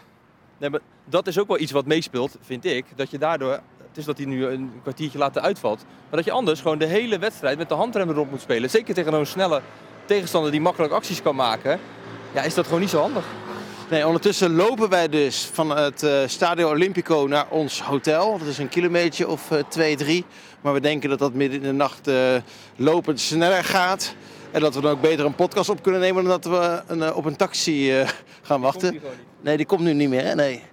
Nee, 0.58 0.70
maar 0.70 0.80
dat 1.06 1.28
is 1.28 1.40
ook 1.40 1.48
wel 1.48 1.60
iets 1.60 1.72
wat 1.72 1.86
meespeelt, 1.86 2.38
vind 2.42 2.66
ik. 2.66 2.86
Dat 2.96 3.12
je 3.12 3.18
daardoor, 3.18 3.52
het 3.88 3.98
is 3.98 4.06
dat 4.06 4.18
hij 4.18 4.26
nu 4.26 4.46
een 4.46 4.72
kwartiertje 4.82 5.18
later 5.18 5.42
uitvalt. 5.42 5.84
Maar 5.84 6.18
dat 6.18 6.26
je 6.26 6.32
anders 6.32 6.62
gewoon 6.62 6.78
de 6.78 6.86
hele 6.86 7.20
wedstrijd 7.20 7.58
met 7.58 7.70
de 7.70 7.76
handrem 7.76 8.10
erop 8.10 8.30
moet 8.30 8.42
spelen. 8.42 8.70
Zeker 8.70 8.94
tegen 8.94 9.14
een 9.14 9.26
snelle 9.26 9.62
tegenstander 10.06 10.52
die 10.52 10.62
makkelijk 10.62 10.94
acties 10.94 11.22
kan 11.22 11.36
maken. 11.36 11.80
Ja, 12.34 12.42
is 12.42 12.54
dat 12.54 12.66
gewoon 12.66 12.82
niet 12.82 12.90
zo 12.90 13.02
handig. 13.02 13.26
Nee, 13.90 14.06
ondertussen 14.06 14.56
lopen 14.56 14.90
wij 14.90 15.10
dus 15.10 15.50
van 15.54 15.70
het 15.70 16.04
eh, 16.04 16.20
Stadio 16.26 16.70
Olimpico 16.70 17.26
naar 17.30 17.46
ons 17.50 17.82
hotel. 17.82 18.38
Dat 18.38 18.48
is 18.48 18.58
een 18.58 18.70
kilometer 18.70 19.28
of 19.28 19.52
eh, 19.52 19.60
twee, 19.68 19.96
drie. 19.96 20.26
Maar 20.62 20.74
we 20.74 20.80
denken 20.80 21.10
dat 21.10 21.20
dat 21.20 21.34
midden 21.34 21.62
in 21.62 21.68
de 21.68 21.74
nacht 21.74 22.08
eh, 22.08 22.36
lopend 22.76 23.20
sneller 23.20 23.64
gaat. 23.64 24.16
En 24.52 24.62
dat 24.62 24.76
we 24.76 24.82
dan 24.82 24.92
ook 24.92 25.02
beter 25.02 25.26
een 25.26 25.36
podcast 25.36 25.70
op 25.70 25.84
kunnen 25.84 26.02
nemen 26.02 26.24
dan 26.24 26.42
dat 26.42 26.52
we 26.52 26.82
een, 26.88 27.04
eh, 27.04 27.16
op 27.16 27.26
een 27.26 27.36
taxi 27.36 28.00
eh, 28.00 28.10
gaan 28.42 28.62
wachten. 28.62 29.02
Nee, 29.42 29.58
die 29.58 29.66
komt 29.66 29.82
nu 29.82 29.94
niet 29.94 30.10
meer. 30.10 30.24
Hè? 30.24 30.36
Nee. 30.36 30.64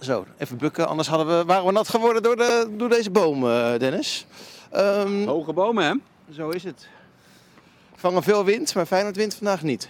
Zo, 0.00 0.26
even 0.38 0.56
bukken. 0.56 0.88
Anders 0.88 1.08
hadden 1.08 1.38
we, 1.38 1.44
waren 1.44 1.66
we 1.66 1.72
nat 1.72 1.88
geworden 1.88 2.22
door, 2.22 2.36
de, 2.36 2.68
door 2.70 2.88
deze 2.88 3.10
boom, 3.10 3.48
eh, 3.48 3.78
Dennis. 3.78 4.26
Ehm, 4.70 5.26
Hoge 5.26 5.52
bomen, 5.52 5.84
hè? 5.84 5.94
Zo 6.34 6.48
is 6.48 6.64
het. 6.64 6.88
Vangen 7.94 8.22
veel 8.22 8.44
wind, 8.44 8.74
maar 8.74 8.86
Feyenoord 8.86 9.16
wint 9.16 9.34
vandaag 9.34 9.62
niet. 9.62 9.88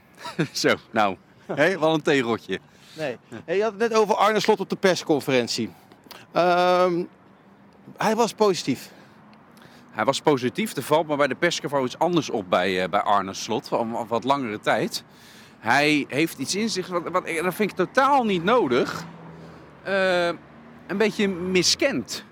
Zo, 0.52 0.74
nou, 0.90 1.16
hé, 1.46 1.78
wel 1.78 1.94
een 1.94 2.02
theerotje. 2.02 2.58
Nee. 2.96 3.16
Hey, 3.44 3.56
je 3.56 3.62
had 3.62 3.72
het 3.72 3.80
net 3.80 3.94
over 3.94 4.14
Arne 4.14 4.40
Slot 4.40 4.60
op 4.60 4.70
de 4.70 4.76
persconferentie. 4.76 5.70
Ehm, 6.32 7.02
hij 7.96 8.16
was 8.16 8.32
positief. 8.32 8.90
Hij 9.90 10.04
was 10.04 10.20
positief. 10.20 10.76
Er 10.76 10.82
valt 10.82 11.06
maar 11.06 11.16
bij 11.16 11.26
de 11.26 11.34
persconferentie 11.34 11.94
iets 11.94 12.04
anders 12.04 12.30
op 12.30 12.50
bij, 12.50 12.82
eh, 12.82 12.88
bij 12.88 13.00
Arne 13.00 13.34
Slot. 13.34 13.72
Al 13.72 14.06
wat 14.08 14.24
langere 14.24 14.60
tijd. 14.60 15.04
Hij 15.58 16.04
heeft 16.08 16.38
iets 16.38 16.54
in 16.54 16.68
zich, 16.68 16.86
wat, 16.86 17.02
wat, 17.08 17.26
dat 17.26 17.54
vind 17.54 17.70
ik 17.70 17.76
totaal 17.76 18.24
niet 18.24 18.44
nodig. 18.44 19.04
Eh, 19.82 20.26
een 20.86 20.96
beetje 20.96 21.28
miskend. 21.28 22.24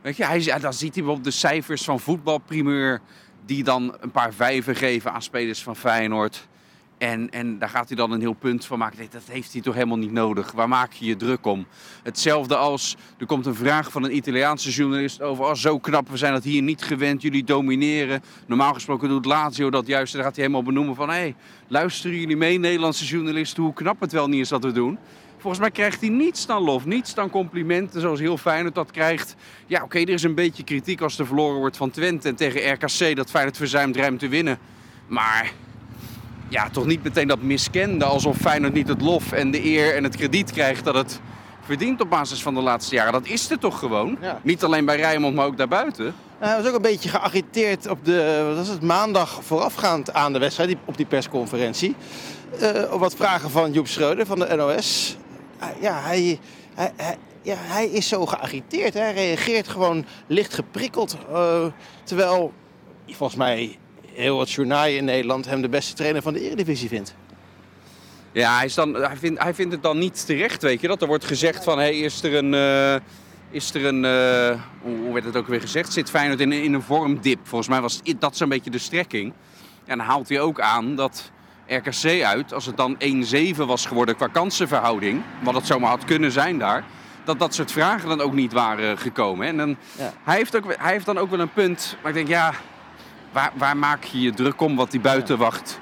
Weet 0.00 0.16
je, 0.16 0.24
hij, 0.24 0.40
ja, 0.40 0.58
dan 0.58 0.72
ziet 0.72 0.94
hij 0.94 1.04
bijvoorbeeld 1.04 1.32
de 1.32 1.40
cijfers 1.40 1.84
van 1.84 2.00
voetbalprimeur... 2.00 3.00
die 3.46 3.64
dan 3.64 3.96
een 4.00 4.10
paar 4.10 4.32
vijven 4.32 4.76
geven 4.76 5.12
aan 5.12 5.22
spelers 5.22 5.62
van 5.62 5.76
Feyenoord. 5.76 6.48
En, 6.98 7.30
en 7.30 7.58
daar 7.58 7.68
gaat 7.68 7.88
hij 7.88 7.96
dan 7.96 8.10
een 8.10 8.20
heel 8.20 8.32
punt 8.32 8.64
van 8.64 8.78
maken. 8.78 9.06
Dat 9.10 9.22
heeft 9.30 9.52
hij 9.52 9.62
toch 9.62 9.74
helemaal 9.74 9.96
niet 9.96 10.12
nodig. 10.12 10.52
Waar 10.52 10.68
maak 10.68 10.92
je 10.92 11.04
je 11.04 11.16
druk 11.16 11.46
om? 11.46 11.66
Hetzelfde 12.02 12.56
als, 12.56 12.96
er 13.18 13.26
komt 13.26 13.46
een 13.46 13.54
vraag 13.54 13.90
van 13.90 14.04
een 14.04 14.16
Italiaanse 14.16 14.70
journalist 14.70 15.22
over... 15.22 15.44
Oh, 15.44 15.54
zo 15.54 15.78
knap, 15.78 16.08
we 16.08 16.16
zijn 16.16 16.32
dat 16.32 16.44
hier 16.44 16.62
niet 16.62 16.82
gewend, 16.82 17.22
jullie 17.22 17.44
domineren. 17.44 18.22
Normaal 18.46 18.74
gesproken 18.74 19.08
doet 19.08 19.24
Lazio 19.24 19.70
dat 19.70 19.86
juist. 19.86 20.12
Dan 20.12 20.22
gaat 20.22 20.34
hij 20.34 20.44
helemaal 20.44 20.66
benoemen 20.66 20.94
van... 20.94 21.08
Hé, 21.08 21.14
hey, 21.14 21.34
luisteren 21.68 22.18
jullie 22.18 22.36
mee, 22.36 22.58
Nederlandse 22.58 23.04
journalisten, 23.04 23.62
hoe 23.62 23.72
knap 23.72 24.00
het 24.00 24.12
wel 24.12 24.28
niet 24.28 24.40
is 24.40 24.48
dat 24.48 24.64
we 24.64 24.72
doen? 24.72 24.98
Volgens 25.44 25.62
mij 25.62 25.72
krijgt 25.72 26.00
hij 26.00 26.10
niets 26.10 26.46
dan 26.46 26.62
lof, 26.62 26.84
niets 26.84 27.14
dan 27.14 27.30
complimenten, 27.30 28.00
zoals 28.00 28.20
heel 28.20 28.36
Feyenoord 28.36 28.74
dat 28.74 28.90
krijgt. 28.90 29.36
Ja, 29.66 29.82
oké, 29.82 29.98
er 29.98 30.08
is 30.08 30.22
een 30.22 30.34
beetje 30.34 30.64
kritiek 30.64 31.00
als 31.00 31.18
er 31.18 31.26
verloren 31.26 31.58
wordt 31.58 31.76
van 31.76 31.90
Twente 31.90 32.28
en 32.28 32.34
tegen 32.34 32.72
RKC... 32.72 33.16
dat 33.16 33.30
Feyenoord 33.30 33.56
verzuimt 33.56 33.96
ruim 33.96 34.18
te 34.18 34.28
winnen. 34.28 34.58
Maar 35.06 35.52
ja, 36.48 36.68
toch 36.70 36.86
niet 36.86 37.02
meteen 37.02 37.28
dat 37.28 37.42
miskende 37.42 38.04
alsof 38.04 38.36
Feyenoord 38.36 38.72
niet 38.72 38.88
het 38.88 39.00
lof 39.00 39.32
en 39.32 39.50
de 39.50 39.64
eer 39.64 39.94
en 39.96 40.04
het 40.04 40.16
krediet 40.16 40.52
krijgt 40.52 40.84
dat 40.84 40.94
het 40.94 41.20
verdient 41.64 42.00
op 42.00 42.10
basis 42.10 42.42
van 42.42 42.54
de 42.54 42.60
laatste 42.60 42.94
jaren. 42.94 43.12
Dat 43.12 43.26
is 43.26 43.50
er 43.50 43.58
toch 43.58 43.78
gewoon? 43.78 44.18
Ja. 44.20 44.40
Niet 44.42 44.64
alleen 44.64 44.84
bij 44.84 44.96
Rijnmond, 44.96 45.34
maar 45.34 45.46
ook 45.46 45.56
daarbuiten. 45.56 46.04
Nou, 46.40 46.52
hij 46.52 46.56
was 46.62 46.68
ook 46.70 46.76
een 46.76 46.82
beetje 46.82 47.08
geagiteerd 47.08 47.88
op 47.88 48.04
de 48.04 48.44
wat 48.46 48.56
was 48.56 48.68
het, 48.68 48.82
maandag 48.82 49.38
voorafgaand 49.44 50.12
aan 50.12 50.32
de 50.32 50.38
wedstrijd, 50.38 50.76
op 50.84 50.96
die 50.96 51.06
persconferentie. 51.06 51.94
Eh, 52.60 52.92
op 52.92 53.00
wat 53.00 53.14
vragen 53.14 53.50
van 53.50 53.72
Joep 53.72 53.86
Schreuder 53.88 54.26
van 54.26 54.38
de 54.38 54.54
NOS. 54.56 55.16
Ah, 55.58 55.68
ja, 55.80 56.00
hij, 56.02 56.38
hij, 56.74 56.92
hij- 56.96 57.16
ja, 57.42 57.54
hij 57.58 57.86
is 57.86 58.08
zo 58.08 58.26
geagiteerd. 58.26 58.94
Hij 58.94 59.12
reageert 59.12 59.68
gewoon 59.68 60.04
licht 60.26 60.54
geprikkeld. 60.54 61.16
eh, 61.32 61.64
terwijl, 62.04 62.52
volgens 63.06 63.38
mij, 63.38 63.78
heel 64.14 64.36
wat 64.36 64.50
journaal 64.50 64.86
in 64.86 65.04
Nederland 65.04 65.44
hem 65.46 65.60
de 65.62 65.68
beste 65.68 65.94
trainer 65.94 66.22
van 66.22 66.32
de 66.32 66.40
Eredivisie 66.40 66.88
vindt. 66.88 67.14
Ja, 68.32 68.56
hij, 68.56 68.64
is 68.64 68.74
dan, 68.74 68.94
hij, 68.94 69.16
vindt, 69.16 69.42
hij 69.42 69.54
vindt 69.54 69.72
het 69.72 69.82
dan 69.82 69.98
niet 69.98 70.26
terecht, 70.26 70.62
weet 70.62 70.80
je. 70.80 70.88
Dat 70.88 71.02
er 71.02 71.08
wordt 71.08 71.24
gezegd 71.24 71.64
van, 71.64 71.78
hey, 71.78 71.98
is 71.98 72.22
er 72.22 72.34
een... 72.34 72.54
eh, 72.54 73.00
is 73.50 73.74
er 73.74 73.84
een, 73.84 74.04
eh, 74.04 74.60
hoe 74.82 75.12
werd 75.12 75.24
het 75.24 75.36
ook 75.36 75.46
weer 75.46 75.60
gezegd? 75.60 75.92
Zit 75.92 76.10
Feyenoord 76.10 76.40
in, 76.40 76.52
een- 76.52 76.62
in 76.62 76.74
een 76.74 76.82
vormdip? 76.82 77.38
Volgens 77.42 77.68
mij 77.70 77.80
was 77.80 78.00
het- 78.04 78.20
dat 78.20 78.36
zo'n 78.36 78.48
beetje 78.48 78.70
de 78.70 78.78
strekking. 78.78 79.32
En 79.84 79.98
haalt 79.98 80.28
hij 80.28 80.40
ook 80.40 80.60
aan 80.60 80.94
dat 80.94 81.30
RKC 81.66 82.22
uit, 82.22 82.52
als 82.52 82.66
het 82.66 82.76
dan 82.76 82.96
1-7 82.98 83.66
was 83.66 83.86
geworden 83.86 84.16
qua 84.16 84.26
kansenverhouding, 84.26 85.22
wat 85.42 85.54
het 85.54 85.66
zomaar 85.66 85.90
had 85.90 86.04
kunnen 86.04 86.32
zijn 86.32 86.58
daar, 86.58 86.84
dat 87.24 87.38
dat 87.38 87.54
soort 87.54 87.72
vragen 87.72 88.08
dan 88.08 88.20
ook 88.20 88.32
niet 88.34 88.52
waren 88.52 88.98
gekomen. 88.98 89.46
En 89.46 89.56
dan, 89.56 89.76
Ja. 89.98 90.12
hij, 90.24 90.36
heeft 90.36 90.56
ook, 90.56 90.64
hij 90.78 90.92
heeft 90.92 91.06
dan 91.06 91.18
ook 91.18 91.30
wel 91.30 91.40
een 91.40 91.52
punt, 91.52 91.96
maar 92.02 92.10
ik 92.10 92.16
denk, 92.16 92.28
ja, 92.28 92.52
waar, 93.34 93.52
waar 93.56 93.76
maak 93.76 94.04
je 94.04 94.20
je 94.20 94.32
druk 94.32 94.60
om 94.60 94.76
wat 94.76 94.90
die 94.90 95.00
buitenwacht 95.00 95.80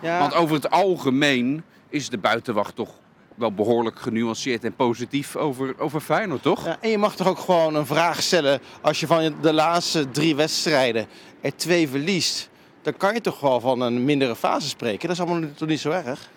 Ja, 0.00 0.18
want 0.18 0.34
over 0.34 0.54
het 0.54 0.70
algemeen 0.70 1.62
is 1.88 2.08
de 2.08 2.18
buitenwacht 2.18 2.76
toch 2.76 2.90
wel 3.34 3.52
behoorlijk 3.52 3.98
genuanceerd 4.00 4.64
en 4.64 4.74
positief 4.76 5.36
over, 5.36 5.74
over 5.78 6.00
Feyenoord, 6.00 6.42
toch? 6.42 6.64
Ja, 6.64 6.76
en 6.80 6.90
je 6.90 6.98
mag 6.98 7.16
toch 7.16 7.28
ook 7.28 7.38
gewoon 7.38 7.74
een 7.74 7.86
vraag 7.86 8.22
stellen. 8.22 8.60
Als 8.80 9.00
je 9.00 9.06
van 9.06 9.34
de 9.40 9.52
laatste 9.52 10.10
drie 10.10 10.36
wedstrijden 10.36 11.06
er 11.40 11.56
twee 11.56 11.88
verliest. 11.88 12.48
Dan 12.82 12.96
kan 12.96 13.14
je 13.14 13.20
toch 13.20 13.40
wel 13.40 13.60
van 13.60 13.80
een 13.80 14.04
mindere 14.04 14.36
fase 14.36 14.68
spreken. 14.68 15.08
Dat 15.08 15.16
is 15.16 15.22
allemaal 15.22 15.48
toch 15.56 15.68
niet 15.68 15.80
zo 15.80 15.90
erg? 15.90 16.28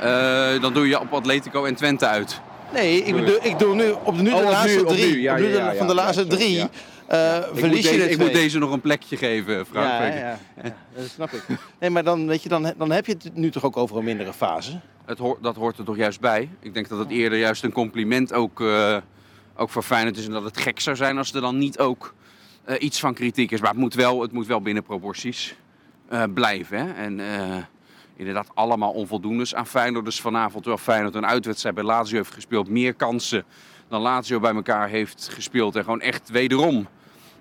Eh, 0.00 0.60
dan 0.62 0.72
doe 0.72 0.88
je 0.88 1.00
op 1.00 1.12
Atletico 1.12 1.64
en 1.64 1.74
Twente 1.74 2.06
uit. 2.06 2.40
Nee, 2.72 3.02
ik 3.02 3.14
bedoel, 3.14 3.38
ik 3.42 3.58
doe 3.58 3.74
nu 3.74 3.90
op 4.04 4.16
de, 4.16 4.22
nu 4.22 4.30
de 4.30 4.36
Oh, 4.36 4.50
laatste 4.50 4.78
nu, 4.78 4.84
drie. 4.86 5.12
nu, 5.14 5.20
ja, 5.20 5.32
op 5.32 5.38
nu 5.38 5.44
de- 5.46 5.52
ja, 5.52 5.70
ja, 5.70 5.78
van 5.78 5.86
de 5.86 5.94
laatste 5.94 6.26
drie 6.26 6.68
ja. 7.08 7.34
eh, 7.40 7.46
Ik 7.46 7.50
moet, 7.50 7.58
verlies 7.58 7.90
je 7.90 7.96
deze, 7.96 8.10
ik 8.10 8.18
moet 8.18 8.32
deze 8.32 8.58
nog 8.58 8.72
een 8.72 8.80
plekje 8.80 9.16
geven, 9.16 9.66
Frank. 9.66 9.86
ja, 9.86 10.04
ja, 10.06 10.38
ja, 10.62 10.76
dat 10.96 11.08
snap 11.08 11.30
ik. 11.32 11.42
Nee, 11.80 11.90
maar 11.90 12.04
dan, 12.04 12.26
weet 12.26 12.42
je, 12.42 12.48
dan, 12.48 12.72
dan 12.78 12.90
heb 12.90 13.06
je 13.06 13.12
het 13.12 13.34
nu 13.34 13.50
toch 13.50 13.64
ook 13.64 13.76
over 13.76 13.96
een 13.96 14.04
mindere 14.04 14.32
fase. 14.32 14.80
Het 15.04 15.18
hoort, 15.18 15.42
dat 15.42 15.56
hoort 15.56 15.78
er 15.78 15.84
toch 15.84 15.96
juist 15.96 16.20
bij. 16.20 16.48
Ik 16.60 16.74
denk 16.74 16.88
dat 16.88 16.98
het 16.98 17.10
eerder 17.10 17.38
juist 17.38 17.64
een 17.64 17.72
compliment 17.72 18.32
ook, 18.32 18.60
eh, 18.60 18.96
ook 19.56 19.70
voor 19.70 19.82
Feyenoord 19.82 20.16
is. 20.16 20.26
En 20.26 20.32
dat 20.32 20.44
het 20.44 20.56
gek 20.58 20.80
zou 20.80 20.96
zijn 20.96 21.18
als 21.18 21.32
er 21.32 21.40
dan 21.40 21.58
niet 21.58 21.78
ook 21.78 22.14
eh, 22.64 22.76
iets 22.78 23.00
van 23.00 23.14
kritiek 23.14 23.50
is. 23.50 23.60
Maar 23.60 23.70
het 23.70 23.78
moet 23.78 23.94
wel, 23.94 24.20
het 24.22 24.32
moet 24.32 24.46
wel 24.46 24.60
binnen 24.62 24.82
proporties 24.82 25.54
eh, 26.08 26.22
blijven. 26.34 26.78
Hè? 26.78 26.92
En 26.92 27.20
eh, 27.20 27.56
inderdaad 28.16 28.48
allemaal 28.54 28.92
onvoldoendes 28.92 29.54
aan 29.54 29.66
Feyenoord. 29.66 30.04
Dus 30.04 30.20
vanavond, 30.20 30.62
terwijl 30.62 30.82
Feyenoord 30.84 31.14
een 31.14 31.26
uitwedstrijd 31.26 31.74
bij 31.74 31.84
Lazio 31.84 32.16
heeft 32.16 32.34
gespeeld. 32.34 32.68
Meer 32.68 32.94
kansen 32.94 33.44
dan 33.94 34.02
Lazio 34.02 34.40
bij 34.40 34.54
elkaar 34.54 34.88
heeft 34.88 35.28
gespeeld. 35.32 35.76
En 35.76 35.82
gewoon 35.84 36.00
echt 36.00 36.30
wederom 36.30 36.86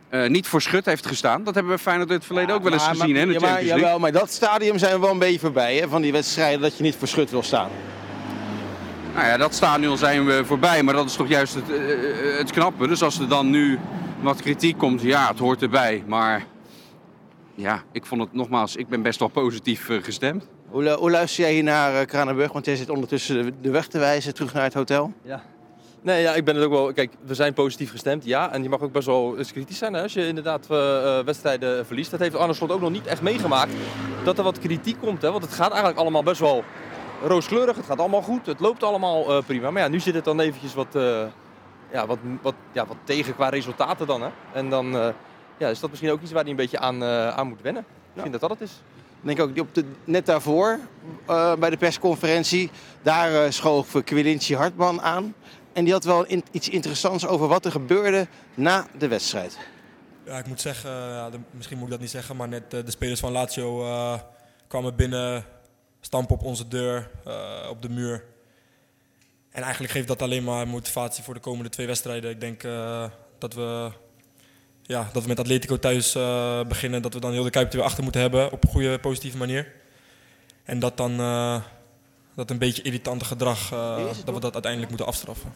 eh, 0.10 0.30
niet 0.30 0.48
voor 0.48 0.62
schut 0.62 0.86
heeft 0.86 1.06
gestaan. 1.06 1.44
Dat 1.44 1.54
hebben 1.56 1.74
we 1.74 1.80
Feyenoord 1.80 2.10
in 2.10 2.16
het 2.16 2.26
verleden 2.26 2.56
ook 2.56 2.64
wel 2.64 2.74
eens 2.74 2.86
Maar- 2.86 2.96
gezien 2.96 3.16
hè, 3.16 3.22
in 3.22 3.28
de 3.28 3.34
ja, 3.34 3.40
maar, 3.40 3.50
Champions 3.50 3.70
League. 3.70 3.84
Jawel, 3.86 4.00
maar 4.00 4.12
dat 4.12 4.32
stadium 4.32 4.78
zijn 4.78 4.94
we 4.94 5.00
wel 5.00 5.12
een 5.12 5.20
beetje 5.20 5.40
voorbij. 5.40 5.76
Hè, 5.78 5.88
van 5.88 6.02
die 6.02 6.12
wedstrijden 6.12 6.62
dat 6.62 6.78
je 6.78 6.84
niet 6.84 6.96
voor 6.96 7.08
schut 7.08 7.30
wil 7.32 7.44
staan. 7.44 7.70
Nou 9.14 9.28
ja, 9.28 9.38
dat 9.38 9.54
stadion 9.54 9.98
zijn 9.98 10.26
we 10.26 10.46
voorbij, 10.46 10.84
maar 10.84 10.94
dat 10.94 11.06
is 11.06 11.16
toch 11.16 11.28
juist 11.28 11.54
het, 11.54 11.72
eh, 11.72 11.92
eh, 12.32 12.38
het 12.38 12.52
knappe. 12.52 12.88
Dus 12.88 13.02
als 13.04 13.20
er 13.20 13.28
dan 13.30 13.50
nu 13.50 13.80
wat 14.22 14.42
kritiek 14.42 14.78
komt, 14.78 15.02
ja, 15.02 15.28
het 15.28 15.40
hoort 15.40 15.62
erbij. 15.62 16.04
Maar 16.08 16.46
ja, 17.56 17.84
ik 17.92 18.06
vond 18.06 18.22
het 18.22 18.34
nogmaals, 18.34 18.76
ik 18.76 18.88
ben 18.88 19.02
best 19.02 19.20
wel 19.20 19.28
positief 19.28 19.90
gestemd. 20.02 20.48
Hoe, 20.70 20.84
lu- 20.84 20.94
hoe 20.96 21.12
luister 21.12 21.44
jij 21.44 21.54
hier 21.54 21.64
naar 21.64 22.06
Kranenburg? 22.06 22.52
Want 22.52 22.66
jij 22.66 22.76
zit 22.76 22.90
ondertussen 22.90 23.44
de, 23.46 23.54
de 23.62 23.70
weg 23.70 23.88
te 23.88 24.00
wijzen 24.00 24.34
terug 24.34 24.54
naar 24.54 24.64
het 24.64 24.74
hotel. 24.74 25.14
Nee, 26.04 26.22
ja, 26.22 26.34
ik 26.34 26.46
ben 26.46 26.56
het 26.56 26.66
ook 26.66 26.72
wel. 26.72 26.94
Kijk, 26.94 27.12
we 27.26 27.34
zijn 27.34 27.54
positief 27.54 27.92
gestemd, 27.92 28.26
ja. 28.26 28.52
En 28.52 28.64
je 28.64 28.70
mag 28.70 28.82
ook 28.82 28.92
best 28.92 29.06
wel 29.06 29.38
eens 29.38 29.52
kritisch 29.52 29.78
zijn 29.78 29.94
hè, 29.94 30.02
als 30.02 30.14
je 30.14 30.28
inderdaad 30.28 30.68
eh, 30.70 31.18
eh, 31.20 31.26
wedstrijden 31.26 31.86
verliest. 31.86 32.12
Dat 32.12 32.20
heeft 32.20 32.36
Arne 32.36 32.54
Slot 32.54 32.72
ook 32.72 32.82
nog 32.82 32.92
niet 32.92 33.08
echt 33.08 33.22
meegemaakt. 33.22 33.72
Dat 34.24 34.38
er 34.38 34.44
wat 34.44 34.60
kritiek 34.60 35.00
komt, 35.00 35.22
hè. 35.22 35.32
Want 35.32 35.44
het 35.44 35.54
gaat 35.54 35.70
eigenlijk 35.70 36.00
allemaal 36.00 36.24
best 36.24 36.40
wel 36.40 36.64
rooskleurig. 37.26 37.76
Het 37.76 37.86
gaat 37.86 38.00
allemaal 38.00 38.22
goed. 38.22 38.46
Het 38.46 38.60
loopt 38.60 38.84
allemaal 38.84 39.30
eh, 39.30 39.44
prima. 39.46 39.72
Maar 39.72 39.82
ja, 39.82 39.88
nu 39.88 40.00
zit 40.00 40.14
het 40.14 40.26
dan 40.26 40.40
eventjes 40.40 40.74
wat, 40.74 40.88
ja, 41.92 42.06
wat, 42.08 42.18
wat, 42.42 42.56
ja, 42.72 42.86
wat 42.86 42.98
tegen 43.04 43.36
qua 43.36 43.50
resultaten 43.50 44.08
dan, 44.08 44.22
hè. 44.22 44.30
En 44.54 44.70
dan 44.70 45.14
ja, 45.58 45.68
is 45.68 45.80
dat 45.80 45.90
misschien 45.90 46.12
ook 46.12 46.22
iets 46.22 46.32
waar 46.32 46.42
hij 46.42 46.52
een 46.52 46.58
beetje 46.58 46.80
aan, 46.80 47.04
aan 47.04 47.48
moet 47.48 47.62
wennen. 47.62 47.86
Ik 48.14 48.22
vind 48.22 48.32
dat 48.32 48.42
dat 48.42 48.50
het 48.50 48.62
is. 48.62 48.82
Ik 49.22 49.36
denk 49.36 49.50
ook 49.50 49.60
op 49.60 49.74
de, 49.76 49.86
net 50.04 50.26
daarvoor 50.26 50.80
bij 51.60 51.70
de 51.70 51.78
persconferentie. 51.78 52.72
Daar 53.02 53.44
eh, 53.44 53.52
schoof 53.52 54.04
Quilinci 54.04 54.56
Hartman 54.56 55.02
aan. 55.02 55.34
En 55.74 55.84
die 55.84 55.94
had 55.94 56.04
wel 56.04 56.26
iets 56.52 56.70
interessants 56.70 57.26
over 57.26 57.48
wat 57.48 57.66
er 57.66 57.72
gebeurde 57.72 58.28
na 58.54 58.88
de 58.98 59.08
wedstrijd. 59.08 59.58
Ja, 60.26 60.38
ik 60.38 60.48
moet 60.48 60.62
zeggen, 60.62 60.92
ja, 60.92 61.30
misschien 61.52 61.78
moet 61.78 61.86
ik 61.86 61.92
dat 61.92 62.02
niet 62.02 62.10
zeggen, 62.10 62.36
maar 62.36 62.48
net 62.48 62.74
eh, 62.74 62.86
de 62.86 62.92
spelers 62.92 63.20
van 63.20 63.32
Lazio 63.32 63.86
eh, 63.86 64.20
kwamen 64.68 64.96
binnen, 64.96 65.46
stampen 66.02 66.36
op 66.36 66.44
onze 66.44 66.68
deur, 66.68 67.10
eh, 67.26 67.68
op 67.70 67.82
de 67.82 67.90
muur. 67.90 68.24
En 69.50 69.62
eigenlijk 69.62 69.94
geeft 69.94 70.08
dat 70.08 70.22
alleen 70.22 70.44
maar 70.44 70.68
motivatie 70.68 71.24
voor 71.24 71.34
de 71.34 71.40
komende 71.40 71.70
twee 71.70 71.88
wedstrijden. 71.88 72.30
Ik 72.30 72.40
denk 72.40 72.62
dat, 73.38 73.54
we, 73.54 73.92
ja, 74.82 75.10
dat 75.14 75.22
we 75.22 75.28
met 75.28 75.40
Atletico 75.40 75.80
thuis 75.80 76.12
beginnen, 76.68 77.02
dat 77.02 77.14
we 77.14 77.20
dan 77.20 77.32
heel 77.32 77.44
de 77.44 77.50
Kuip 77.50 77.70
er 77.72 77.76
weer 77.76 77.86
achter 77.86 78.04
moeten 78.04 78.22
hebben 78.22 78.52
op 78.52 78.64
een 78.64 78.70
goede, 78.70 79.00
positieve 79.00 79.38
manier. 79.38 79.72
En 80.64 80.80
dat 80.80 80.98
dan 80.98 81.12
dat 82.36 82.50
een 82.50 82.58
beetje 82.58 82.82
irritante 82.82 83.26
gedrag, 83.26 83.72
eh, 83.72 84.06
dat 84.26 84.34
we 84.34 84.40
dat 84.40 84.54
uiteindelijk 84.54 84.90
moeten 84.90 85.08
afstraffen. 85.08 85.52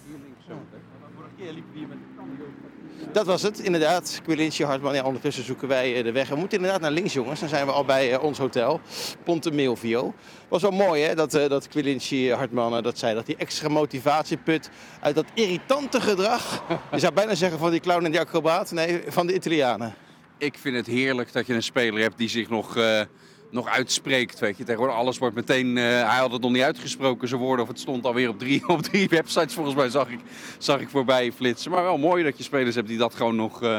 Dat 3.12 3.26
was 3.26 3.42
het, 3.42 3.60
inderdaad. 3.60 4.22
Quilinci 4.24 4.64
Hartman. 4.64 4.94
Ja, 4.94 5.04
ondertussen 5.04 5.44
zoeken 5.44 5.68
wij 5.68 5.96
eh, 5.96 6.04
de 6.04 6.12
weg. 6.12 6.30
We 6.30 6.36
moeten 6.36 6.58
inderdaad 6.58 6.82
naar 6.82 6.92
links, 6.92 7.14
jongens. 7.14 7.40
Dan 7.40 7.50
zijn 7.50 7.66
we 7.66 7.72
al 7.72 7.86
bij 7.86 8.14
eh, 8.14 8.24
ons 8.24 8.38
hotel. 8.38 8.82
Ponte 9.24 9.52
Milvio. 9.52 10.14
Was 10.48 10.62
wel 10.62 10.72
mooi, 10.72 11.04
hè, 11.04 11.16
dat, 11.16 11.34
eh, 11.34 11.50
dat 11.50 11.68
Quilinci 11.68 12.32
Hartman 12.32 12.84
dat 12.84 12.98
zei. 12.98 13.14
Dat 13.16 13.26
die 13.26 13.36
extra 13.36 13.70
motivatie 13.70 14.38
put 14.38 14.70
uit 15.02 15.16
dat 15.16 15.26
irritante 15.34 16.02
gedrag. 16.02 16.64
Je 16.92 17.00
zou 17.00 17.14
bijna 17.14 17.36
zeggen 17.36 17.60
van 17.60 17.72
die 17.72 17.80
clown 17.80 18.06
en 18.06 18.12
die 18.12 18.20
acrobaat. 18.20 18.72
Nee, 18.72 19.02
van 19.08 19.28
de 19.28 19.34
Italianen. 19.34 19.96
Ik 20.38 20.58
vind 20.58 20.76
het 20.76 20.88
heerlijk 20.88 21.34
dat 21.34 21.48
je 21.48 21.54
een 21.54 21.64
speler 21.64 22.02
hebt 22.02 22.18
die 22.18 22.30
zich 22.30 22.50
nog, 22.50 22.78
eh, 22.78 23.02
nog 23.50 23.68
uitspreekt. 23.68 24.40
Weet 24.40 24.58
je. 24.58 24.64
Tegenwoordig 24.64 24.96
alles 24.98 25.18
wordt 25.18 25.36
meteen, 25.36 25.78
eh, 25.78 25.84
hij 25.84 26.20
had 26.20 26.32
het 26.32 26.42
nog 26.42 26.52
niet 26.52 26.62
uitgesproken, 26.62 27.28
zijn 27.28 27.42
woorden. 27.42 27.64
Of 27.64 27.72
het 27.72 27.80
stond 27.80 28.06
alweer 28.06 28.30
op 28.30 28.40
drie, 28.40 28.68
op 28.76 28.82
drie 28.82 29.10
websites 29.10 29.54
volgens 29.54 29.76
mij 29.76 29.90
zag 29.90 30.10
ik, 30.10 30.20
zag 30.58 30.80
ik 30.80 30.90
voorbij 30.90 31.32
flitsen. 31.32 31.72
Maar 31.72 31.84
wel 31.84 31.98
mooi 31.98 32.24
dat 32.24 32.38
je 32.38 32.44
spelers 32.44 32.76
hebt 32.76 32.88
die 32.88 32.98
dat 32.98 33.16
gewoon 33.16 33.36
nog, 33.36 33.62
eh, 33.64 33.78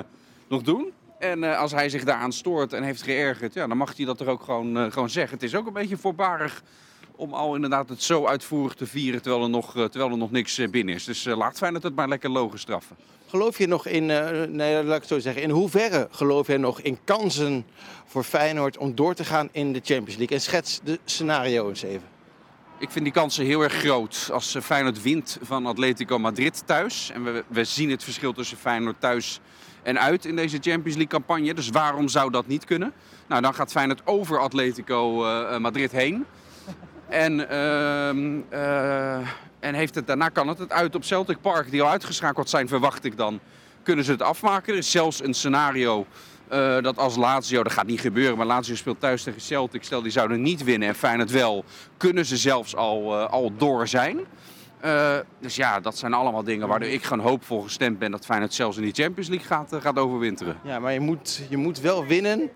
nog 0.48 0.62
doen. 0.62 0.92
En 1.18 1.44
eh, 1.44 1.58
als 1.58 1.72
hij 1.72 1.88
zich 1.88 2.04
daaraan 2.04 2.32
stoort 2.32 2.72
en 2.72 2.82
heeft 2.82 3.02
geërgerd, 3.02 3.54
ja, 3.54 3.66
dan 3.66 3.76
mag 3.76 3.96
hij 3.96 4.06
dat 4.06 4.20
er 4.20 4.28
ook 4.28 4.42
gewoon, 4.42 4.92
gewoon 4.92 5.10
zeggen. 5.10 5.34
Het 5.34 5.42
is 5.42 5.54
ook 5.54 5.66
een 5.66 5.72
beetje 5.72 5.96
voorbarig 5.96 6.62
om 7.18 7.34
al 7.34 7.54
inderdaad 7.54 7.88
het 7.88 8.02
zo 8.02 8.26
uitvoerig 8.26 8.74
te 8.74 8.86
vieren 8.86 9.22
terwijl 9.22 9.42
er 9.42 9.50
nog, 9.50 9.76
eh, 9.76 9.84
terwijl 9.84 10.10
er 10.10 10.18
nog 10.18 10.30
niks 10.30 10.58
eh, 10.58 10.68
binnen 10.68 10.94
is. 10.94 11.04
Dus 11.04 11.26
eh, 11.26 11.36
laat 11.36 11.58
Feyenoord 11.58 11.82
het 11.82 11.94
maar 11.94 12.08
lekker 12.08 12.30
logisch 12.30 12.60
straffen. 12.60 12.96
Geloof 13.26 13.58
je 13.58 13.66
nog 13.66 13.86
in, 13.86 14.06
nee, 14.06 14.84
laat 14.84 14.94
ik 14.94 15.00
het 15.00 15.06
zo 15.06 15.18
zeggen. 15.18 15.42
In 15.42 15.50
hoeverre 15.50 16.08
geloof 16.10 16.46
je 16.46 16.58
nog 16.58 16.80
in 16.80 16.98
kansen 17.04 17.66
voor 18.06 18.24
Feyenoord 18.24 18.78
om 18.78 18.94
door 18.94 19.14
te 19.14 19.24
gaan 19.24 19.48
in 19.52 19.72
de 19.72 19.80
Champions 19.84 20.16
League? 20.16 20.36
En 20.36 20.42
schets 20.42 20.80
de 20.84 20.98
scenario 21.04 21.68
eens 21.68 21.82
even. 21.82 22.08
Ik 22.78 22.90
vind 22.90 23.04
die 23.04 23.14
kansen 23.14 23.44
heel 23.44 23.62
erg 23.62 23.72
groot. 23.72 24.28
Als 24.32 24.56
Feyenoord 24.62 25.02
wint 25.02 25.38
van 25.42 25.66
Atletico 25.66 26.18
Madrid 26.18 26.62
thuis. 26.66 27.10
En 27.14 27.24
we, 27.24 27.44
we 27.48 27.64
zien 27.64 27.90
het 27.90 28.04
verschil 28.04 28.32
tussen 28.32 28.56
Feyenoord 28.56 29.00
thuis 29.00 29.40
en 29.82 30.00
uit 30.00 30.24
in 30.24 30.36
deze 30.36 30.58
Champions 30.60 30.96
League 30.96 31.06
campagne. 31.06 31.54
Dus 31.54 31.68
waarom 31.68 32.08
zou 32.08 32.30
dat 32.30 32.46
niet 32.46 32.64
kunnen? 32.64 32.92
Nou, 33.26 33.42
dan 33.42 33.54
gaat 33.54 33.70
Feyenoord 33.70 34.02
over 34.04 34.38
Atletico 34.38 35.24
Madrid 35.58 35.92
heen. 35.92 36.26
En, 37.08 37.48
ehm, 37.48 38.40
eh, 38.48 39.16
en 39.60 39.74
heeft 39.74 39.94
het, 39.94 40.06
daarna 40.06 40.28
kan 40.28 40.48
het 40.48 40.58
het 40.58 40.72
uit 40.72 40.94
op 40.94 41.04
Celtic 41.04 41.40
Park, 41.40 41.70
die 41.70 41.82
al 41.82 41.88
uitgeschakeld 41.88 42.48
zijn, 42.48 42.68
verwacht 42.68 43.04
ik 43.04 43.16
dan. 43.16 43.40
Kunnen 43.82 44.04
ze 44.04 44.10
het 44.10 44.22
afmaken? 44.22 44.76
Is 44.76 44.90
zelfs 44.90 45.22
een 45.22 45.34
scenario 45.34 46.06
eh, 46.48 46.80
dat 46.80 46.98
als 46.98 47.16
Lazio, 47.16 47.62
dat 47.62 47.72
gaat 47.72 47.86
niet 47.86 48.00
gebeuren, 48.00 48.36
maar 48.36 48.46
Lazio 48.46 48.74
speelt 48.74 49.00
thuis 49.00 49.22
tegen 49.22 49.40
Celtic. 49.40 49.84
Stel 49.84 50.02
die 50.02 50.12
zouden 50.12 50.42
niet 50.42 50.64
winnen 50.64 50.88
en 50.88 50.94
Feyenoord 50.94 51.30
wel, 51.30 51.64
kunnen 51.96 52.26
ze 52.26 52.36
zelfs 52.36 52.76
al, 52.76 53.18
eh, 53.18 53.30
al 53.30 53.52
door 53.56 53.88
zijn. 53.88 54.18
Dus 55.40 55.56
ja, 55.56 55.80
dat 55.80 55.98
zijn 55.98 56.14
allemaal 56.14 56.42
dingen 56.42 56.68
waardoor 56.68 56.88
ik 56.88 57.04
gewoon 57.04 57.26
hoopvol 57.26 57.62
gestemd 57.62 57.98
ben 57.98 58.10
dat 58.10 58.24
Feyenoord 58.24 58.54
zelfs 58.54 58.76
in 58.76 58.82
die 58.82 58.92
Champions 58.92 59.28
League 59.28 59.46
gaat, 59.46 59.76
gaat 59.80 59.98
overwinteren. 59.98 60.56
Ja, 60.62 60.78
maar 60.78 60.92
je 60.92 61.00
moet, 61.00 61.40
je 61.48 61.56
moet 61.56 61.80
wel 61.80 62.06
winnen 62.06 62.50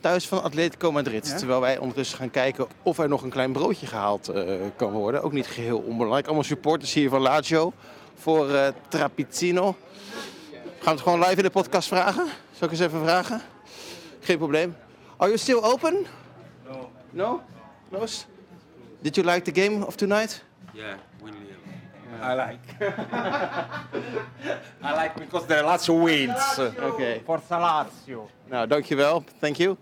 thuis 0.00 0.28
van 0.28 0.42
Atletico 0.42 0.92
Madrid. 0.92 1.38
Terwijl 1.38 1.60
wij 1.60 1.78
ondertussen 1.78 2.18
gaan 2.18 2.30
kijken 2.30 2.66
of 2.82 2.98
er 2.98 3.08
nog 3.08 3.22
een 3.22 3.30
klein 3.30 3.52
broodje 3.52 3.86
gehaald 3.86 4.28
eh, 4.28 4.54
kan 4.76 4.92
worden. 4.92 5.22
Ook 5.22 5.32
niet 5.32 5.46
geheel 5.46 5.78
onbelangrijk. 5.78 6.26
Allemaal 6.26 6.44
supporters 6.44 6.94
hier 6.94 7.08
van 7.08 7.20
Lazio 7.20 7.72
voor 8.14 8.50
eh 8.50 8.68
Trapizzino. 8.88 9.76
Gaan 10.62 10.76
we 10.82 10.90
het 10.90 11.00
gewoon 11.00 11.18
live 11.18 11.36
in 11.36 11.42
de 11.42 11.50
podcast 11.50 11.88
vragen? 11.88 12.26
Zal 12.52 12.66
ik 12.66 12.70
eens 12.70 12.80
even 12.80 13.00
vragen? 13.00 13.42
Geen 14.20 14.38
probleem. 14.38 14.76
Are 15.16 15.30
you 15.30 15.38
still 15.38 15.60
open? 15.62 16.06
No. 16.66 16.90
No? 17.10 17.40
Close? 17.90 18.24
Did 19.00 19.14
you 19.14 19.26
like 19.26 19.52
the 19.52 19.60
game 19.60 19.86
of 19.86 19.96
tonight? 19.96 20.44
Ja, 20.72 20.98
I 22.22 22.34
like. 22.34 22.58
I 24.82 24.92
like 25.02 25.12
because 25.18 25.46
the 25.46 25.62
Lazio 25.62 26.02
wins. 26.04 26.58
Oké. 26.82 27.20
Forza 27.24 27.58
Lazio. 27.60 28.30
Nou, 28.48 28.66
dankjewel. 28.66 29.24
Thank 29.40 29.56
you. 29.56 29.76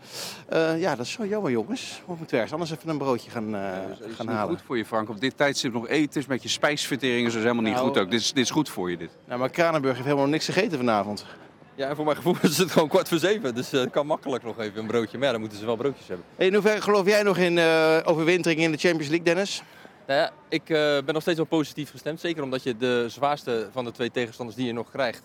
Eh, 0.49 0.81
ja, 0.81 0.97
dat 0.97 1.07
is 1.07 1.13
zo 1.13 1.27
jammer, 1.27 1.51
jongens. 1.51 2.03
We 2.07 2.15
moeten 2.19 2.35
ergens 2.37 2.53
anders 2.53 2.71
even 2.71 2.89
een 2.89 2.99
broodje 2.99 3.31
gaan, 3.31 3.55
eh, 3.55 3.63
Dat 3.99 4.09
is 4.09 4.15
gaan 4.17 4.27
niet 4.27 4.35
halen. 4.35 4.57
goed 4.57 4.67
voor 4.67 4.77
je, 4.77 4.85
Frank. 4.85 5.09
Op 5.09 5.21
dit 5.21 5.37
tijdstip 5.37 5.73
nog 5.73 5.89
eten 5.89 6.21
is 6.21 6.27
met 6.27 6.43
je 6.43 6.49
spijsvertering 6.49 7.27
is 7.27 7.33
dus 7.33 7.43
helemaal 7.43 7.63
niet 7.63 7.75
Nou, 7.75 7.87
goed 7.87 7.99
ook. 7.99 8.11
Dit 8.11 8.21
is, 8.21 8.33
dit 8.33 8.45
is 8.45 8.51
goed 8.51 8.69
voor 8.69 8.91
je, 8.91 8.97
dit. 8.97 9.11
Nou, 9.25 9.41
maar 9.41 9.51
Kranenburg 9.51 9.95
heeft 9.95 10.07
helemaal 10.07 10.29
niks 10.29 10.45
gegeten 10.45 10.79
vanavond. 10.79 11.27
Ja, 11.75 11.89
en 11.89 11.97
voor 11.97 12.05
mijn 12.05 12.17
gevoel 12.17 12.37
is 12.51 12.59
het 12.59 12.71
gewoon 12.71 12.89
kwart 12.89 13.09
voor 13.09 13.19
zeven. 13.19 13.55
Dus 13.55 13.73
eh, 13.73 13.81
het 13.81 13.91
kan 13.91 14.07
makkelijk 14.07 14.45
nog 14.45 14.59
even 14.59 14.81
een 14.81 14.87
broodje. 14.87 15.17
Maar 15.17 15.27
ja, 15.27 15.33
dan 15.33 15.41
moeten 15.41 15.59
ze 15.59 15.67
wel 15.67 15.77
broodjes 15.77 16.09
hebben. 16.09 16.27
Hey, 16.37 16.47
in 16.47 16.53
hoeverre 16.55 16.81
geloof 16.81 17.07
jij 17.07 17.23
nog 17.23 17.37
in 17.39 17.59
eh, 17.59 17.97
overwintering 18.05 18.61
in 18.61 18.73
de 18.73 18.79
Champions 18.79 19.09
League, 19.09 19.25
Dennis? 19.27 19.63
Nou 20.07 20.21
ja, 20.21 20.33
ik 20.49 20.71
eh, 20.71 20.77
ben 21.05 21.15
nog 21.15 21.23
steeds 21.23 21.37
wel 21.37 21.47
positief 21.47 21.91
gestemd. 21.91 22.21
Zeker 22.21 22.43
omdat 22.43 22.63
je 22.63 22.77
de 22.77 23.07
zwaarste 23.09 23.69
van 23.73 23.85
de 23.85 23.91
twee 23.91 24.11
tegenstanders 24.11 24.57
die 24.59 24.67
je 24.67 24.73
nog 24.73 24.91
krijgt, 24.91 25.23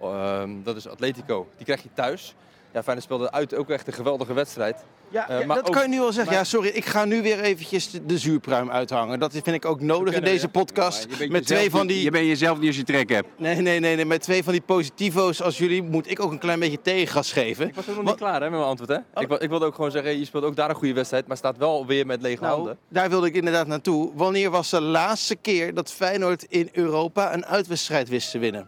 ehm, 0.00 0.50
dat 0.62 0.76
is 0.76 0.88
Atletico, 0.88 1.48
die 1.56 1.64
krijg 1.64 1.82
je 1.82 1.88
thuis. 1.94 2.34
Ja, 2.72 2.82
Feyenoord 2.82 3.02
speelde 3.06 3.32
uit 3.32 3.54
ook 3.54 3.70
echt 3.70 3.86
een 3.86 3.92
geweldige 3.92 4.32
wedstrijd. 4.32 4.84
Ja, 5.08 5.28
Eh, 5.28 5.40
ja, 5.40 5.46
maar 5.46 5.56
dat 5.56 5.66
ook- 5.66 5.72
kan 5.74 5.82
je 5.82 5.88
nu 5.88 5.98
wel 5.98 6.12
zeggen. 6.12 6.32
maar- 6.32 6.42
Ja, 6.42 6.48
sorry, 6.48 6.68
ik 6.68 6.84
ga 6.84 7.04
nu 7.04 7.22
weer 7.22 7.40
eventjes 7.40 7.90
de, 7.90 8.06
de 8.06 8.18
zuurpruim 8.18 8.70
uithangen. 8.70 9.18
Dat 9.18 9.32
vind 9.32 9.46
ik 9.46 9.64
ook 9.64 9.80
nodig 9.80 10.14
in 10.14 10.22
deze 10.24 10.48
podcast. 10.48 11.02
Je 11.02 11.16
bent 11.16 11.30
Met 11.30 11.40
jezelf 11.40 11.58
twee 11.58 11.70
van 11.70 11.80
niet- 11.86 11.94
die... 11.94 12.04
Je 12.04 12.10
bent 12.10 12.26
jezelf 12.26 12.58
niet 12.58 12.66
als 12.66 12.76
je 12.76 12.82
trek 12.84 13.08
hebt. 13.08 13.28
Nee, 13.36 13.54
nee, 13.56 13.80
nee, 13.80 13.96
nee, 13.96 14.04
met 14.04 14.22
twee 14.22 14.44
van 14.44 14.52
die 14.52 14.62
positivo's 14.62 15.42
als 15.42 15.58
jullie 15.58 15.82
moet 15.82 16.10
ik 16.10 16.20
ook 16.20 16.30
een 16.30 16.38
klein 16.38 16.58
beetje 16.60 16.80
tegengas 16.82 17.32
geven. 17.32 17.68
Ik 17.68 17.74
was 17.74 17.88
ook 17.88 17.94
nog 17.94 18.04
Wat- 18.04 18.12
niet 18.12 18.22
klaar 18.22 18.34
hè, 18.34 18.40
met 18.40 18.50
mijn 18.50 18.62
antwoord. 18.62 18.90
Hè? 18.90 18.96
Oh. 18.96 19.22
Ik, 19.22 19.28
wil- 19.28 19.42
ik 19.42 19.48
wilde 19.48 19.64
ook 19.66 19.74
gewoon 19.74 19.90
zeggen, 19.90 20.18
je 20.18 20.24
speelt 20.24 20.44
ook 20.44 20.56
daar 20.56 20.68
een 20.70 20.74
goede 20.76 20.94
wedstrijd, 20.94 21.26
maar 21.26 21.36
staat 21.36 21.56
wel 21.56 21.86
weer 21.86 22.06
met 22.06 22.22
lege 22.22 22.42
Nou, 22.42 22.54
handen. 22.54 22.78
daar 22.88 23.08
wilde 23.10 23.26
ik 23.26 23.34
inderdaad 23.34 23.66
naartoe. 23.66 24.10
Wanneer 24.14 24.50
was 24.50 24.70
de 24.70 24.80
laatste 24.80 25.36
keer 25.36 25.74
dat 25.74 25.92
Feyenoord 25.92 26.42
in 26.48 26.68
Europa 26.72 27.34
een 27.34 27.46
uitwedstrijd 27.46 28.08
wist 28.08 28.30
te 28.30 28.38
winnen? 28.38 28.66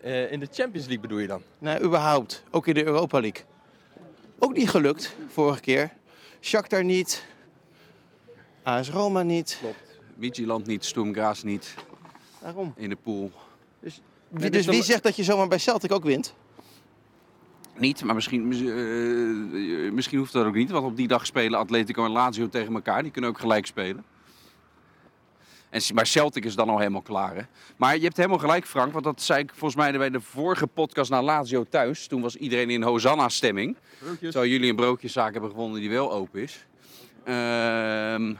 Eh, 0.00 0.32
in 0.32 0.40
de 0.40 0.48
Champions 0.52 0.86
League 0.86 1.00
bedoel 1.00 1.18
je 1.18 1.26
dan? 1.26 1.42
Nee, 1.58 1.80
überhaupt. 1.82 2.42
Ook 2.50 2.66
in 2.66 2.74
de 2.74 2.84
Europa 2.84 3.20
League. 3.20 3.42
Ook 4.38 4.56
niet 4.56 4.70
gelukt, 4.70 5.14
vorige 5.28 5.60
keer. 5.60 5.92
Shakhtar 6.40 6.84
niet. 6.84 7.24
AS 8.62 8.90
Roma 8.90 9.22
niet. 9.22 9.60
Midtjylland 10.14 10.66
niet, 10.66 10.84
Sturm 10.84 11.12
Graz 11.14 11.42
niet. 11.42 11.74
Waarom? 12.42 12.72
In 12.76 12.88
de 12.88 12.96
pool 12.96 13.30
Dus, 13.80 14.00
dit 14.30 14.52
dus 14.52 14.66
wie 14.66 14.74
dan- 14.74 14.84
zegt 14.84 15.02
dat 15.02 15.16
je 15.16 15.22
zomaar 15.24 15.48
bij 15.48 15.58
Celtic 15.58 15.92
ook 15.92 16.04
wint? 16.04 16.34
niet, 17.76 18.04
maar 18.04 18.14
misschien, 18.14 18.48
mis- 18.48 18.60
eh, 18.60 19.92
misschien 19.92 20.18
hoeft 20.18 20.32
dat 20.32 20.46
ook 20.46 20.54
niet. 20.54 20.70
Want 20.70 20.84
op 20.86 20.96
die 20.96 21.08
dag 21.08 21.26
spelen 21.26 21.58
Atletico 21.58 22.04
en 22.04 22.10
Lazio 22.10 22.48
tegen 22.48 22.74
elkaar. 22.74 23.02
Die 23.02 23.12
kunnen 23.12 23.30
ook 23.30 23.38
gelijk 23.38 23.66
spelen. 23.66 24.04
En, 25.70 25.82
maar 25.94 26.06
Celtic 26.06 26.44
is 26.44 26.54
dan 26.54 26.68
al 26.68 26.78
helemaal 26.78 27.02
klaar. 27.02 27.34
Hè? 27.34 27.42
Maar 27.76 27.96
je 27.96 28.02
hebt 28.02 28.16
helemaal 28.16 28.38
gelijk, 28.38 28.66
Frank. 28.66 28.92
Want 28.92 29.04
dat 29.04 29.22
zei 29.22 29.42
ik 29.42 29.50
volgens 29.50 29.74
mij 29.74 29.98
bij 29.98 30.10
de 30.10 30.20
vorige 30.20 30.66
podcast 30.66 31.10
naar 31.10 31.22
Lazio 31.22 31.64
thuis. 31.68 32.06
Toen 32.06 32.22
was 32.22 32.36
iedereen 32.36 32.70
in 32.70 32.82
Hosanna-stemming. 32.82 33.76
Terwijl 34.20 34.46
jullie 34.46 34.70
een 34.70 34.76
broodjeszaak 34.76 35.32
hebben 35.32 35.50
gevonden 35.50 35.80
die 35.80 35.90
wel 35.90 36.12
open 36.12 36.42
is. 36.42 36.66
Ehm, 37.24 38.34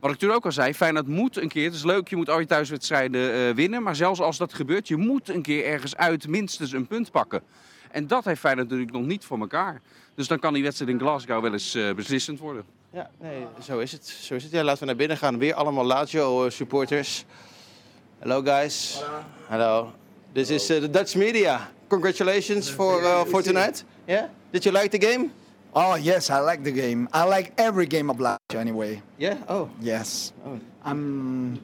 wat 0.00 0.10
ik 0.10 0.16
toen 0.16 0.30
ook 0.30 0.44
al 0.44 0.52
zei, 0.52 0.74
Feyenoord 0.74 1.06
moet 1.06 1.36
een 1.36 1.48
keer, 1.48 1.64
het 1.64 1.74
is 1.74 1.84
leuk, 1.84 2.08
je 2.08 2.16
moet 2.16 2.30
al 2.30 2.40
je 2.40 2.46
thuiswedstrijden 2.46 3.32
eh, 3.32 3.54
winnen. 3.54 3.82
Maar 3.82 3.96
zelfs 3.96 4.20
als 4.20 4.36
dat 4.36 4.54
gebeurt, 4.54 4.88
je 4.88 4.96
moet 4.96 5.28
een 5.28 5.42
keer 5.42 5.64
ergens 5.64 5.96
uit 5.96 6.28
minstens 6.28 6.72
een 6.72 6.86
punt 6.86 7.10
pakken. 7.10 7.42
En 7.90 8.06
dat 8.06 8.24
heeft 8.24 8.40
Feyenoord 8.40 8.68
natuurlijk 8.68 8.96
nog 8.96 9.06
niet 9.06 9.24
voor 9.24 9.38
elkaar. 9.38 9.80
Dus 10.16 10.28
dan 10.28 10.38
kan 10.38 10.52
die 10.54 10.62
wedstrijd 10.62 10.90
in 10.90 10.98
Glasgow 10.98 11.42
wel 11.42 11.52
eens 11.52 11.74
eh, 11.74 11.94
beslissend 11.94 12.38
worden. 12.38 12.64
Ja, 12.92 13.10
nee, 13.20 13.46
zo 13.62 13.78
is 13.78 13.92
het. 13.92 14.06
Zo 14.06 14.34
is 14.34 14.42
het. 14.42 14.52
Ja, 14.52 14.62
laten 14.64 14.80
we 14.80 14.86
naar 14.86 14.96
binnen 14.96 15.16
gaan. 15.16 15.38
Weer 15.38 15.54
allemaal 15.54 15.84
Lazio 15.84 16.44
eh, 16.44 16.50
supporters. 16.50 17.24
Hello 18.18 18.42
guys. 18.42 19.02
Hello. 19.48 19.92
This 20.32 20.50
is 20.50 20.70
uh, 20.70 20.80
the 20.80 20.90
Dutch 20.90 21.14
media. 21.14 21.70
Congratulations 21.88 22.70
for 22.70 23.02
uh, 23.02 23.20
for 23.24 23.42
tonight. 23.42 23.84
Yeah. 24.06 24.24
Did 24.50 24.64
you 24.64 24.78
like 24.82 24.98
the 24.98 25.06
game? 25.06 25.30
Oh 25.72 25.96
yes, 26.00 26.28
I 26.30 26.40
like 26.50 26.62
the 26.62 26.72
game. 26.72 27.08
I 27.12 27.28
like 27.36 27.52
every 27.54 27.86
game 27.86 28.10
of 28.10 28.16
Lazio 28.18 28.58
anyway. 28.60 29.02
Yeah. 29.18 29.36
Oh. 29.48 29.68
Yes, 29.80 30.32
Oh. 30.46 30.58
I'm 30.84 31.60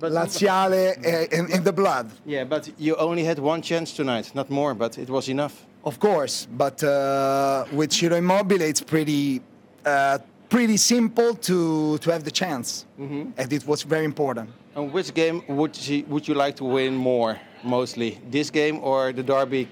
Laziale 0.00 0.96
uh, 1.04 1.38
in, 1.38 1.50
in 1.50 1.62
the 1.62 1.72
blood, 1.72 2.10
Yeah, 2.24 2.48
but 2.48 2.70
you 2.78 2.96
only 2.96 3.24
had 3.24 3.38
one 3.38 3.62
chance 3.62 3.92
tonight, 3.96 4.30
not 4.34 4.48
more, 4.48 4.74
but 4.74 4.96
it 4.98 5.08
was 5.08 5.28
enough. 5.28 5.52
Of 5.84 5.98
course. 5.98 6.46
But 6.50 6.82
uh, 6.82 7.64
with 7.72 7.92
Ciro 7.92 8.16
Immobile, 8.16 8.62
it's 8.62 8.80
pretty 8.80 9.40
uh, 9.84 10.18
pretty 10.48 10.76
simple 10.76 11.34
to 11.34 11.98
to 11.98 12.10
have 12.10 12.24
the 12.24 12.30
chance, 12.30 12.86
and 12.98 13.52
it 13.52 13.66
was 13.66 13.82
very 13.82 14.04
important. 14.04 14.50
And 14.76 14.92
which 14.92 15.12
game 15.14 15.42
would 15.48 15.76
you, 15.88 16.04
would 16.08 16.28
you 16.28 16.34
like 16.34 16.56
to 16.56 16.64
win 16.64 16.94
more, 16.94 17.38
mostly? 17.64 18.20
This 18.30 18.50
game 18.50 18.78
or 18.82 19.12
the 19.12 19.22
derby 19.22 19.68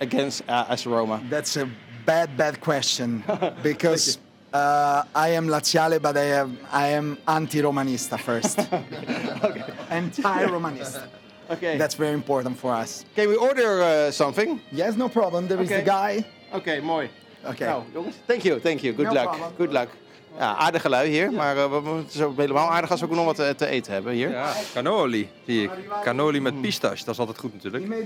against 0.00 0.42
uh, 0.48 0.66
AS 0.70 0.86
Roma? 0.86 1.22
That's 1.28 1.56
a 1.56 1.68
bad 2.06 2.36
bad 2.36 2.60
question 2.60 3.22
because. 3.62 4.18
Uh, 4.54 5.02
I 5.16 5.30
am 5.30 5.48
Laziale, 5.48 6.00
but 6.00 6.16
I 6.16 6.26
am 6.26 6.58
I 6.70 6.86
am 6.90 7.18
anti-Romanista 7.26 8.16
first. 8.20 8.60
Anti-Romanista. 9.90 11.08
Okay. 11.50 11.76
That's 11.78 11.94
very 11.94 12.12
important 12.12 12.58
for 12.58 12.74
us. 12.82 13.02
Can 13.14 13.28
we 13.28 13.40
order 13.40 13.78
uh, 13.78 14.10
something? 14.10 14.60
Yes, 14.68 14.94
no 14.96 15.08
problem. 15.08 15.46
There 15.46 15.62
is 15.62 15.68
the 15.68 15.82
guy. 15.84 16.24
Oké, 16.52 16.80
mooi. 16.80 17.10
Okay. 17.46 17.66
Nou, 17.68 17.82
jongens. 17.92 18.14
Thank 18.26 18.42
you, 18.42 18.60
thank 18.60 18.80
you. 18.80 18.94
Good 18.94 19.06
No 19.06 19.12
luck. 19.12 19.22
problem. 19.22 19.50
Good 19.56 19.72
luck. 19.72 19.88
Ja, 20.38 20.54
aardige 20.56 20.88
lui 20.88 21.08
hier, 21.08 21.32
maar 21.32 21.56
uh, 21.56 21.64
we- 21.82 22.02
is 22.12 22.22
ook 22.22 22.36
helemaal 22.36 22.70
aardig 22.70 22.90
als 22.90 23.00
we 23.00 23.06
ook 23.06 23.12
nog 23.14 23.24
wat 23.24 23.36
te, 23.36 23.54
te 23.56 23.66
eten 23.66 23.92
hebben 23.92 24.12
hier. 24.12 24.30
Ja, 24.30 24.52
cannoli 24.72 25.28
zie 25.46 25.62
ik. 25.62 25.70
Cannoli 26.02 26.40
met 26.40 26.60
pistache, 26.60 27.04
dat 27.04 27.14
is 27.14 27.18
altijd 27.20 27.38
goed 27.38 27.52
natuurlijk. 27.52 27.84
Het 27.88 28.04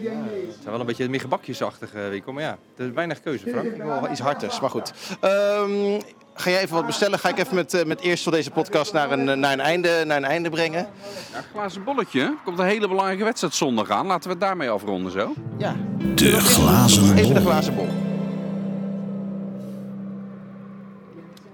zijn 0.61 0.70
wel 0.70 0.81
een 0.81 0.87
beetje 0.87 1.09
meer 1.09 1.20
gebakjesachtige 1.20 1.98
winkel, 1.98 2.33
maar 2.33 2.42
ja, 2.42 2.59
er 2.77 2.87
is 2.87 2.92
weinig 2.92 3.20
keuze, 3.20 3.48
Frank. 3.51 3.64
Ik 3.66 3.77
wil 3.77 3.87
wel 4.01 4.11
iets 4.11 4.20
hartigs, 4.20 4.61
maar 4.61 4.70
goed. 4.70 4.92
Ehm, 5.20 6.01
ga 6.40 6.51
jij 6.51 6.61
even 6.62 6.74
wat 6.74 6.87
bestellen? 6.87 7.18
Ga 7.18 7.29
ik 7.29 7.38
even 7.38 7.55
met, 7.55 7.74
eh, 7.74 7.85
met 7.85 8.01
eerst 8.01 8.22
van 8.22 8.33
deze 8.33 8.51
podcast 8.51 8.92
naar 8.92 9.11
een, 9.11 9.29
eh, 9.29 9.37
naar 9.37 9.53
een, 9.53 9.61
einde, 9.61 10.03
naar 10.07 10.16
een 10.16 10.24
einde 10.24 10.51
brengen? 10.51 10.88
Ja, 11.33 11.44
glazen 11.53 11.85
bolletje. 11.85 12.20
Er 12.20 12.37
komt 12.44 12.59
een 12.59 12.64
hele 12.64 12.88
belangrijke 12.88 13.24
wedstrijd 13.24 13.55
zondag 13.55 13.90
aan. 13.90 14.07
Laten 14.07 14.24
we 14.24 14.31
het 14.31 14.40
daarmee 14.40 14.70
afronden 14.70 15.12
zo. 15.12 15.33
Ja. 15.59 15.77
De 16.14 16.31
glazen 16.31 17.16
Even 17.16 17.35
de 17.35 17.40
bol. 17.40 17.51
glazen 17.51 17.74
bol. 17.74 17.88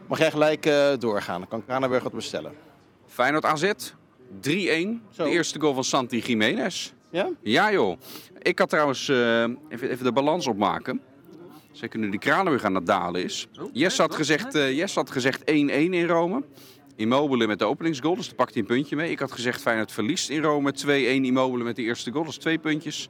Mag 0.06 0.18
jij 0.18 0.30
gelijk 0.30 0.66
eh, 0.66 0.88
doorgaan? 0.98 1.38
Dan 1.38 1.48
kan 1.48 1.64
Kranenburg 1.64 2.02
wat 2.02 2.12
bestellen. 2.12 2.52
Feyenoord 3.06 3.44
AZ, 3.44 3.70
3-1. 4.40 5.02
Zo. 5.10 5.24
De 5.24 5.30
eerste 5.30 5.60
goal 5.60 5.74
van 5.74 5.84
Santi 5.84 6.18
Jiménez. 6.18 6.92
Ja? 7.10 7.28
Ja 7.42 7.72
joh. 7.72 7.98
Ik 8.38 8.58
had 8.58 8.68
trouwens, 8.68 9.08
eh, 9.08 9.42
even, 9.42 9.90
even 9.90 10.04
de 10.04 10.12
balans 10.12 10.46
opmaken. 10.46 11.00
Zeker 11.74 11.98
nu 11.98 12.10
de 12.10 12.18
Kranenburg 12.18 12.64
aan 12.64 12.74
het 12.74 12.86
dalen 12.86 13.24
is. 13.24 13.48
Jess 13.72 13.98
had 13.98 14.14
gezegd 14.14 14.54
eh, 14.54 14.76
Jess 14.76 14.94
had 14.94 15.10
gezegd 15.10 15.40
1-1 15.40 15.44
in 15.44 16.06
Rome. 16.06 16.42
Immobile 16.96 17.46
met 17.46 17.58
de 17.58 17.64
openingsgoal, 17.64 18.14
dus 18.14 18.26
daar 18.26 18.34
pakt 18.34 18.52
hij 18.52 18.62
een 18.62 18.68
puntje 18.68 18.96
mee. 18.96 19.10
Ik 19.10 19.18
had 19.18 19.32
gezegd 19.32 19.60
Feyenoord 19.60 19.92
verliest 19.92 20.30
in 20.30 20.42
Rome 20.42 20.74
2-1 20.86 20.88
Immobile 20.88 21.64
met 21.64 21.76
de 21.76 21.82
eerste 21.82 22.10
goal, 22.10 22.24
dus 22.24 22.36
twee 22.36 22.58
puntjes. 22.58 23.08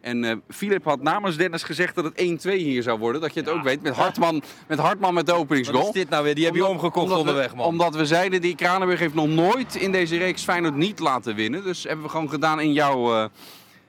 En 0.00 0.24
eh 0.24 0.36
Filip 0.48 0.84
had 0.84 1.02
namens 1.02 1.36
Dennis 1.36 1.62
gezegd 1.62 1.94
dat 1.94 2.04
het 2.04 2.46
1-2 2.46 2.50
hier 2.50 2.82
zou 2.82 2.98
worden. 2.98 3.20
Dat 3.20 3.34
je 3.34 3.40
het 3.40 3.48
ook 3.48 3.62
weet, 3.62 3.82
met 3.82 3.94
Hartman 3.94 4.42
met, 4.68 4.78
Hartman 4.78 5.14
met 5.14 5.26
de 5.26 5.32
openingsgoal. 5.32 5.78
Wat 5.78 5.94
is 5.94 6.00
dit 6.00 6.10
nou 6.10 6.24
weer? 6.24 6.34
Die 6.34 6.44
heb 6.44 6.54
je 6.54 6.66
omgekocht 6.66 7.12
onderweg, 7.12 7.54
man. 7.54 7.66
Omdat 7.66 7.94
we 7.94 8.06
zeiden, 8.06 8.40
die 8.40 8.54
Kranenburg 8.54 8.98
heeft 8.98 9.14
nog 9.14 9.28
nooit 9.28 9.74
in 9.74 9.92
deze 9.92 10.16
reeks 10.16 10.42
Feyenoord 10.42 10.74
niet 10.74 10.98
laten 10.98 11.34
winnen. 11.34 11.64
Dus 11.64 11.84
hebben 11.84 12.04
we 12.04 12.10
gewoon 12.10 12.30
gedaan 12.30 12.60
in 12.60 12.72
jouw, 12.72 13.14
eh, 13.14 13.24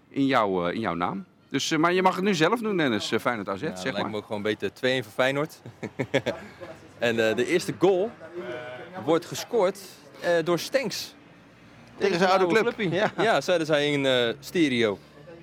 in 0.09 0.25
jouw, 0.25 0.67
eh, 0.67 0.73
in 0.73 0.79
jouw 0.79 0.95
naam. 0.95 1.25
Dus, 1.51 1.71
eh, 1.71 1.77
maar 1.79 1.93
je 1.93 2.01
mag 2.01 2.15
het 2.15 2.23
nu 2.23 2.35
zelf 2.35 2.59
doen, 2.59 2.77
Dennis. 2.77 3.11
eh, 3.11 3.19
Feyenoord 3.19 3.49
AZ, 3.49 3.61
Ja, 3.61 3.75
zeg 3.75 3.83
lijkt 3.83 3.99
maar. 4.01 4.09
me 4.09 4.17
ook 4.17 4.25
gewoon 4.25 4.41
beter 4.41 4.73
2-1 4.73 5.03
voor 5.03 5.11
Feyenoord. 5.13 5.61
en 6.99 7.29
eh, 7.29 7.35
de 7.35 7.45
eerste 7.45 7.73
goal 7.79 8.11
wordt 9.05 9.25
gescoord 9.25 9.79
eh, 10.19 10.31
door 10.43 10.59
Stenks. 10.59 11.15
Tegen 11.97 12.17
zijn 12.17 12.29
oude 12.29 12.47
club. 12.47 12.61
clubpie. 12.61 12.89
Ja. 12.91 13.11
Ja. 13.17 13.41
zeiden 13.41 13.67
zij 13.67 13.91
in 13.91 14.05
eh, 14.05 14.33
stereo. 14.39 14.97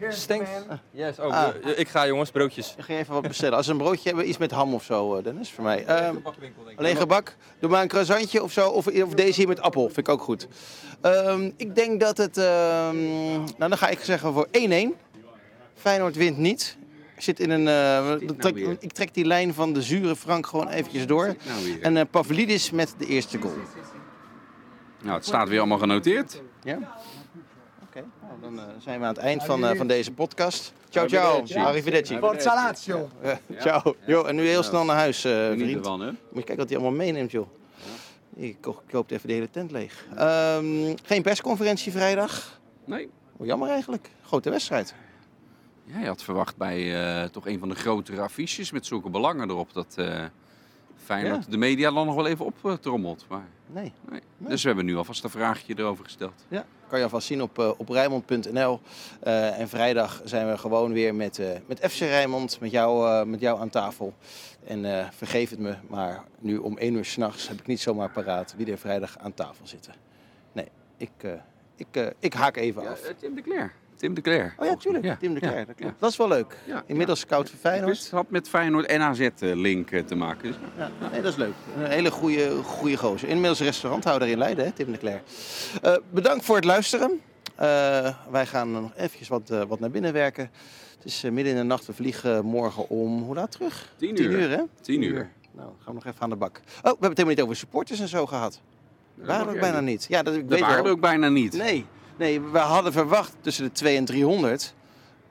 Stenks. 0.09 0.49
Yes. 0.91 1.19
Oh, 1.19 1.27
Ah. 1.33 1.49
ik 1.77 1.89
ga 1.89 2.07
jongens, 2.07 2.31
broodjes. 2.31 2.75
Ik 2.79 2.85
ga 2.85 2.93
even 2.95 3.13
wat 3.15 3.23
bestellen. 3.23 3.57
Als 3.57 3.67
we 3.67 3.73
een 3.73 3.79
broodje 3.79 4.09
hebben, 4.09 4.29
iets 4.29 4.39
met 4.39 4.51
ham 4.51 4.75
of 4.75 4.85
zo, 4.85 5.17
eh, 5.17 5.25
Dennis, 5.25 5.51
voor 5.53 5.65
mij. 5.65 5.85
Ehm, 5.85 6.17
ik. 6.17 6.53
alleen 6.79 6.97
gebak. 6.97 7.37
Doe 7.61 7.71
maar 7.71 7.83
een 7.83 7.89
croissantje 7.89 8.43
of 8.43 8.53
zo. 8.53 8.69
Of, 8.69 8.87
of 8.87 9.15
deze 9.15 9.39
hier 9.41 9.49
met 9.49 9.61
appel. 9.61 9.85
Vind 9.87 9.99
ik 9.99 10.09
ook 10.09 10.23
goed. 10.23 10.49
Ehm, 11.01 11.51
ik 11.57 11.75
denk 11.75 12.01
dat 12.01 12.17
het... 12.17 12.37
ehm, 12.39 12.97
nou, 13.37 13.55
dan 13.59 13.79
ga 13.79 13.89
ik 13.89 13.99
zeggen 14.01 14.33
voor 14.33 14.47
1-1. 14.53 14.95
Feyenoord 15.79 16.17
wint 16.17 16.37
niet. 16.39 16.77
Zit 17.17 17.41
in 17.41 17.51
een... 17.51 17.69
eh, 17.69 17.75
nou 18.27 18.37
trek- 18.39 18.77
ik 18.81 18.93
trek 18.93 19.15
die 19.15 19.25
lijn 19.25 19.55
van 19.55 19.73
de 19.73 19.83
zure 19.83 20.17
Frank 20.17 20.47
gewoon 20.47 20.69
eventjes 20.69 21.07
door. 21.07 21.27
Nou. 21.27 21.81
En 21.81 21.97
eh 21.97 22.05
Pavlidis 22.11 22.71
met 22.71 22.95
de 22.99 23.07
eerste 23.07 23.39
goal. 23.41 23.55
nou, 25.03 25.15
het 25.17 25.27
staat 25.27 25.49
weer 25.49 25.59
allemaal 25.59 25.79
genoteerd. 25.79 26.43
Ja? 26.63 26.79
Oké, 27.83 28.05
nou, 28.23 28.41
dan 28.41 28.59
eh, 28.59 28.65
zijn 28.79 29.01
we 29.01 29.07
aan 29.07 29.15
het 29.15 29.23
eind 29.23 29.45
van, 29.45 29.67
eh, 29.67 29.77
van 29.77 29.87
deze 29.87 30.13
podcast. 30.13 30.73
Ciao, 30.91 31.09
ciao. 31.09 31.45
Arrivederci. 31.55 32.19
Forza 32.19 32.55
Lazio. 32.55 33.09
Eh, 33.23 33.33
ciao. 33.61 33.97
Jo, 34.07 34.25
en 34.25 34.35
nu 34.35 34.47
heel 34.47 34.63
snel 34.63 34.85
naar 34.85 34.97
huis, 34.97 35.25
eh, 35.25 35.49
Niet 35.51 35.61
vriend. 35.61 35.77
ervan, 35.77 36.01
hè? 36.01 36.07
Moet 36.07 36.17
je 36.33 36.35
kijken 36.35 36.57
wat 36.57 36.69
hij 36.69 36.79
allemaal 36.79 36.97
meeneemt, 36.99 37.31
joh. 37.31 37.47
Ik 38.37 38.57
ko- 38.61 38.83
koopt 38.91 39.11
even 39.11 39.29
de 39.29 39.35
hele 39.35 39.51
tent 39.51 39.71
leeg. 39.71 40.07
Ehm, 40.17 40.95
geen 41.05 41.23
persconferentie 41.23 41.93
vrijdag. 41.93 42.61
Nee. 42.85 43.09
Oh, 43.37 43.47
jammer 43.47 43.69
eigenlijk. 43.71 44.11
Grote 44.27 44.51
wedstrijd. 44.51 44.95
Ja, 45.93 45.99
je 46.01 46.07
had 46.07 46.23
verwacht 46.23 46.57
bij 46.57 47.03
eh, 47.23 47.29
toch 47.29 47.47
een 47.47 47.59
van 47.59 47.69
de 47.69 47.75
grotere 47.75 48.21
affiches 48.21 48.71
met 48.71 48.87
zulke 48.87 49.11
belangen 49.11 49.51
erop 49.51 49.73
dat 49.73 49.95
eh 49.97 50.25
Feyenoord 51.05 51.45
Ja. 51.45 51.51
de 51.51 51.57
media 51.57 51.91
dan 51.91 52.07
nog 52.07 52.15
wel 52.15 52.27
even 52.27 52.45
optrommelt. 52.63 53.25
Maar 53.29 53.45
Nee. 53.67 53.93
nee. 54.11 54.21
Dus 54.39 54.61
we 54.63 54.69
hebben 54.69 54.87
nu 54.87 54.97
alvast 54.97 55.25
een 55.25 55.31
vraagje 55.31 55.75
erover 55.79 56.05
gesteld. 56.05 56.45
Ja, 56.49 56.65
kan 56.89 56.99
je 56.99 57.05
alvast 57.05 57.27
zien 57.27 57.43
op, 57.43 57.59
eh, 57.59 57.71
op 57.77 57.89
Rijnmond.nl. 57.89 58.81
En 59.21 59.69
vrijdag 59.69 60.21
zijn 60.25 60.49
we 60.51 60.59
gewoon 60.59 60.93
weer 60.93 61.15
met, 61.15 61.41
met 61.67 61.79
FC 61.91 61.99
Rijnmond, 61.99 62.61
met 62.61 62.71
jou, 62.71 63.27
met 63.27 63.41
jou 63.41 63.61
aan 63.61 63.69
tafel. 63.69 64.15
En 64.65 65.09
vergeef 65.15 65.51
het 65.51 65.59
me, 65.59 65.75
maar 65.89 66.25
nu 66.39 66.57
om 66.57 66.79
1 66.79 66.95
uur 66.95 67.05
s'nachts 67.05 67.49
heb 67.49 67.59
ik 67.61 67.67
niet 67.67 67.81
zomaar 67.81 68.11
paraat 68.11 68.55
wie 68.57 68.71
er 68.71 68.79
vrijdag 68.79 69.19
aan 69.19 69.35
tafel 69.35 69.67
zitten. 69.67 69.95
Nee, 70.53 70.69
ik, 70.97 71.11
ik, 71.77 72.13
ik 72.19 72.33
haak 72.35 72.57
even 72.57 72.83
Ja, 72.83 72.91
af. 72.91 73.01
Tim 73.19 73.35
de 73.35 73.43
Cler. 73.43 73.73
Tim 73.99 74.15
de 74.15 74.21
Cler. 74.21 74.55
Oh 74.57 74.67
ja, 74.67 74.77
tuurlijk. 74.77 75.05
Ja, 75.05 75.17
Tim 75.17 75.35
de 75.35 75.41
ja, 75.43 75.49
Cler. 75.51 75.67
dat, 75.67 75.75
klopt. 75.77 75.93
ja. 75.93 75.97
dat 75.99 76.11
is 76.11 76.17
wel 76.17 76.29
leuk. 76.29 76.57
Inmiddels 76.87 77.21
scout 77.21 77.51
voor 77.51 77.59
Feyenoord. 77.59 77.99
Het 77.99 78.11
had 78.11 78.31
met 78.31 78.49
Feyenoord 78.49 78.87
en 78.87 79.01
AZ-link 79.01 79.89
te 80.07 80.15
maken. 80.15 80.43
Dus, 80.49 80.57
Ja, 80.77 80.91
nee, 81.11 81.23
dat 81.23 81.33
is 81.33 81.39
leuk. 81.39 81.53
Een 81.77 81.91
hele 81.91 82.11
goede, 82.11 82.63
goede 82.63 82.97
gozer. 82.97 83.29
Inmiddels 83.29 83.61
restauranthouder 83.61 84.29
in 84.29 84.39
Leiden, 84.39 84.65
hè, 84.65 84.71
Tim 84.73 84.93
de 84.93 84.99
Cler. 84.99 85.23
Eh, 85.83 85.97
bedankt 86.11 86.45
voor 86.45 86.57
het 86.57 86.65
luisteren. 86.65 87.21
Eh, 87.55 88.15
wij 88.31 88.47
gaan 88.47 88.73
nog 88.73 88.91
eventjes 88.97 89.29
wat, 89.29 89.51
eh, 89.51 89.63
wat 89.69 89.81
naar 89.81 89.91
binnen 89.91 90.13
werken. 90.13 90.51
Het 90.97 91.05
is 91.07 91.25
eh, 91.25 91.31
midden 91.31 91.53
in 91.53 91.59
de 91.59 91.65
nacht. 91.65 91.87
We 91.87 91.93
vliegen 91.93 92.45
morgen 92.45 92.89
om, 92.89 93.23
hoe 93.23 93.35
laat 93.35 93.51
terug? 93.53 93.93
Tien 93.97 94.15
Tien 94.15 94.25
uur. 94.31 94.39
uur, 94.41 94.51
hè? 94.51 94.63
Tien 94.81 95.03
uur. 95.03 95.31
Nou, 95.53 95.69
gaan 95.69 95.87
we 95.87 95.93
nog 95.93 96.07
even 96.07 96.21
aan 96.21 96.31
de 96.31 96.37
bak. 96.37 96.57
Oh, 96.57 96.63
we 96.83 96.89
hebben 96.89 97.09
het 97.09 97.17
helemaal 97.19 97.29
niet 97.37 97.41
over 97.41 97.57
supporters 97.57 98.01
en 98.01 98.09
zo 98.09 98.27
gehad. 98.27 98.61
Waren 99.15 99.49
ook 99.49 99.61
bijna 99.61 99.81
niet. 99.81 100.07
Ja, 100.09 100.23
dat, 100.23 100.35
ik 100.35 100.41
Dat 100.41 100.59
weet 100.59 100.69
waren 100.69 100.91
ook 100.91 101.01
bijna 101.01 101.29
niet. 101.29 101.53
Nee, 101.53 101.87
nee, 102.19 102.41
we 102.41 102.59
hadden 102.59 102.93
verwacht 102.93 103.37
tussen 103.41 103.65
de 103.65 103.73
2 103.73 103.97
en 103.97 104.05
300. 104.05 104.75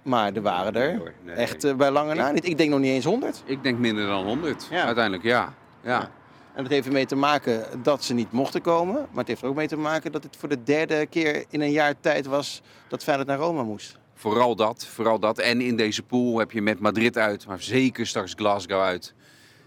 Maar 0.02 0.34
er 0.34 0.41
waren 0.41 0.76
er 0.76 1.13
Nee 1.23 1.36
echt 1.36 1.63
eh, 1.63 1.76
bij 1.76 1.91
lange 1.91 2.13
na 2.13 2.32
niet. 2.32 2.45
Ik 2.45 2.58
denk 2.58 2.69
nog 2.69 2.80
niet 2.80 2.91
eens 2.91 3.06
100. 3.06 3.43
Ik 3.45 3.63
denk 3.63 3.78
minder 3.78 4.08
dan 4.08 4.26
100. 4.26 4.67
Ja. 4.69 4.86
Uiteindelijk, 4.86 5.23
ja. 5.23 5.54
ja. 5.84 5.89
Ja. 5.91 6.12
En 6.54 6.63
dat 6.63 6.71
heeft 6.71 6.88
ermee 6.88 7.06
te 7.06 7.15
maken 7.15 7.84
dat 7.84 8.04
ze 8.04 8.13
niet 8.13 8.32
mochten 8.32 8.62
komen. 8.62 8.93
Maar 8.93 9.17
het 9.17 9.28
heeft 9.28 9.41
er 9.41 9.47
ook 9.47 9.56
mee 9.56 9.67
te 9.67 9.78
maken 9.78 10.12
dat 10.12 10.23
het 10.23 10.36
voor 10.36 10.50
de 10.50 10.63
derde 10.63 11.06
keer 11.06 11.45
in 11.50 11.62
een 11.62 11.71
jaar 11.71 12.00
tijd 12.00 12.26
was 12.26 12.62
dat 12.88 13.04
Feyenoord 13.04 13.28
naar 13.28 13.38
Roma 13.38 13.63
moest. 13.63 13.97
Vooral 14.13 14.56
dat, 14.56 14.86
vooral 14.86 15.19
dat. 15.19 15.38
En 15.38 15.62
in 15.62 15.76
deze 15.76 16.04
pool 16.04 16.39
heb 16.39 16.52
je 16.52 16.62
met 16.62 16.80
Madrid 16.80 17.17
uit, 17.17 17.47
maar 17.47 17.62
zeker 17.62 18.08
straks 18.08 18.34
Glasgow 18.36 18.82
uit. 18.82 19.13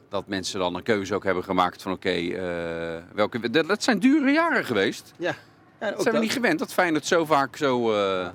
Dat 0.08 0.26
mensen 0.26 0.58
dan 0.58 0.74
een 0.74 0.82
keuze 0.82 1.14
ook 1.14 1.24
hebben 1.24 1.44
gemaakt 1.44 1.82
van 1.82 1.92
oké, 1.92 2.10
eh, 2.10 3.02
welke... 3.14 3.50
Dat, 3.50 3.82
zijn 3.82 3.98
dure 3.98 4.30
jaren 4.30 4.64
geweest. 4.64 5.12
Ja, 5.16 5.34
zijn 5.80 6.14
we 6.14 6.20
niet 6.20 6.32
gewend 6.32 6.58
dat 6.58 6.72
Feyenoord 6.72 7.06
zo 7.06 7.24
vaak 7.24 7.56
zo, 7.56 7.94
eh, 7.94 8.28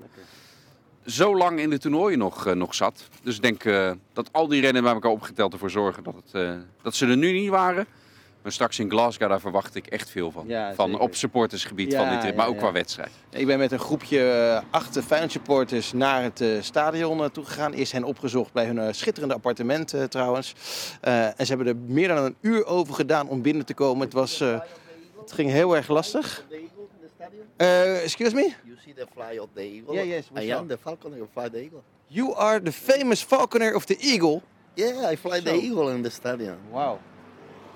zo 1.05 1.37
lang 1.37 1.59
in 1.59 1.69
de 1.69 1.77
toernooien 1.77 2.17
nog, 2.17 2.47
eh, 2.47 2.53
nog 2.53 2.75
zat. 2.75 3.09
Dus 3.23 3.35
ik 3.35 3.41
denk 3.41 3.63
eh, 3.63 3.91
dat 4.13 4.29
al 4.31 4.47
die 4.47 4.61
rennen 4.61 4.83
bij 4.83 4.93
elkaar 4.93 5.11
opgeteld 5.11 5.53
ervoor 5.53 5.69
zorgen 5.69 6.03
dat, 6.03 6.15
het, 6.31 6.57
dat 6.81 6.95
ze 6.95 7.07
er 7.07 7.17
nu 7.17 7.31
niet 7.31 7.49
waren. 7.49 7.87
Maar 8.45 8.53
straks 8.53 8.79
in 8.79 8.89
Glasgow, 8.89 9.29
daar 9.29 9.39
verwacht 9.39 9.75
ik 9.75 9.87
echt 9.87 10.09
veel 10.09 10.31
van. 10.31 10.47
Ja, 10.47 10.73
van 10.73 10.99
op 10.99 11.15
supportersgebied 11.15 11.91
Ja, 11.91 11.97
van 11.99 12.09
dit 12.09 12.21
trip, 12.21 12.35
maar 12.35 12.45
ja, 12.45 12.51
ook 12.51 12.57
qua 12.57 12.71
wedstrijd. 12.71 13.11
Ik 13.29 13.45
ben 13.45 13.57
met 13.57 13.71
een 13.71 13.79
groepje 13.79 14.63
acht 14.69 14.99
Feyenoord 15.05 15.31
supporters 15.31 15.93
naar 15.93 16.23
het 16.23 16.43
stadion 16.61 17.23
eh, 17.23 17.29
toegegaan. 17.29 17.73
Eerst 17.73 17.91
hen 17.91 18.03
opgezocht 18.03 18.53
bij 18.53 18.65
hun 18.65 18.95
schitterende 18.95 19.33
appartement 19.33 19.93
eh, 19.93 20.03
trouwens. 20.03 20.53
En 21.01 21.33
ze 21.37 21.45
hebben 21.45 21.67
er 21.67 21.75
meer 21.75 22.07
dan 22.07 22.17
een 22.17 22.35
uur 22.41 22.65
over 22.65 22.93
gedaan 22.93 23.27
om 23.27 23.41
binnen 23.41 23.65
te 23.65 23.73
komen. 23.73 24.03
Het, 24.03 24.13
was, 24.13 24.39
het 24.39 25.31
ging 25.31 25.51
heel 25.51 25.75
erg 25.75 25.87
lastig. 25.87 26.45
Eh, 27.57 28.03
excuse 28.03 28.33
me? 28.35 28.53
You 28.65 28.75
see 28.83 28.93
the 28.93 29.05
fly 29.13 29.39
of 29.39 29.49
the 29.53 29.61
eagle? 29.63 29.95
Yeah, 29.95 30.05
yes, 30.07 30.29
we 30.31 30.41
I 30.41 30.49
saw. 30.49 30.59
am 30.59 30.67
the 30.67 30.77
falcon 30.77 31.13
who 31.13 31.25
fly 31.33 31.49
the 31.49 31.59
eagle. 31.61 31.83
You 32.09 32.33
are 32.35 32.59
the 32.61 32.71
famous 32.71 33.21
falconer 33.23 33.73
of 33.75 33.85
the 33.85 33.95
eagle. 34.01 34.41
Yeah, 34.75 35.11
I 35.11 35.15
fly 35.15 35.39
the 35.41 35.53
eagle 35.55 35.89
in 35.95 36.01
the 36.03 36.09
stadium. 36.11 36.57
Wow. 36.71 36.99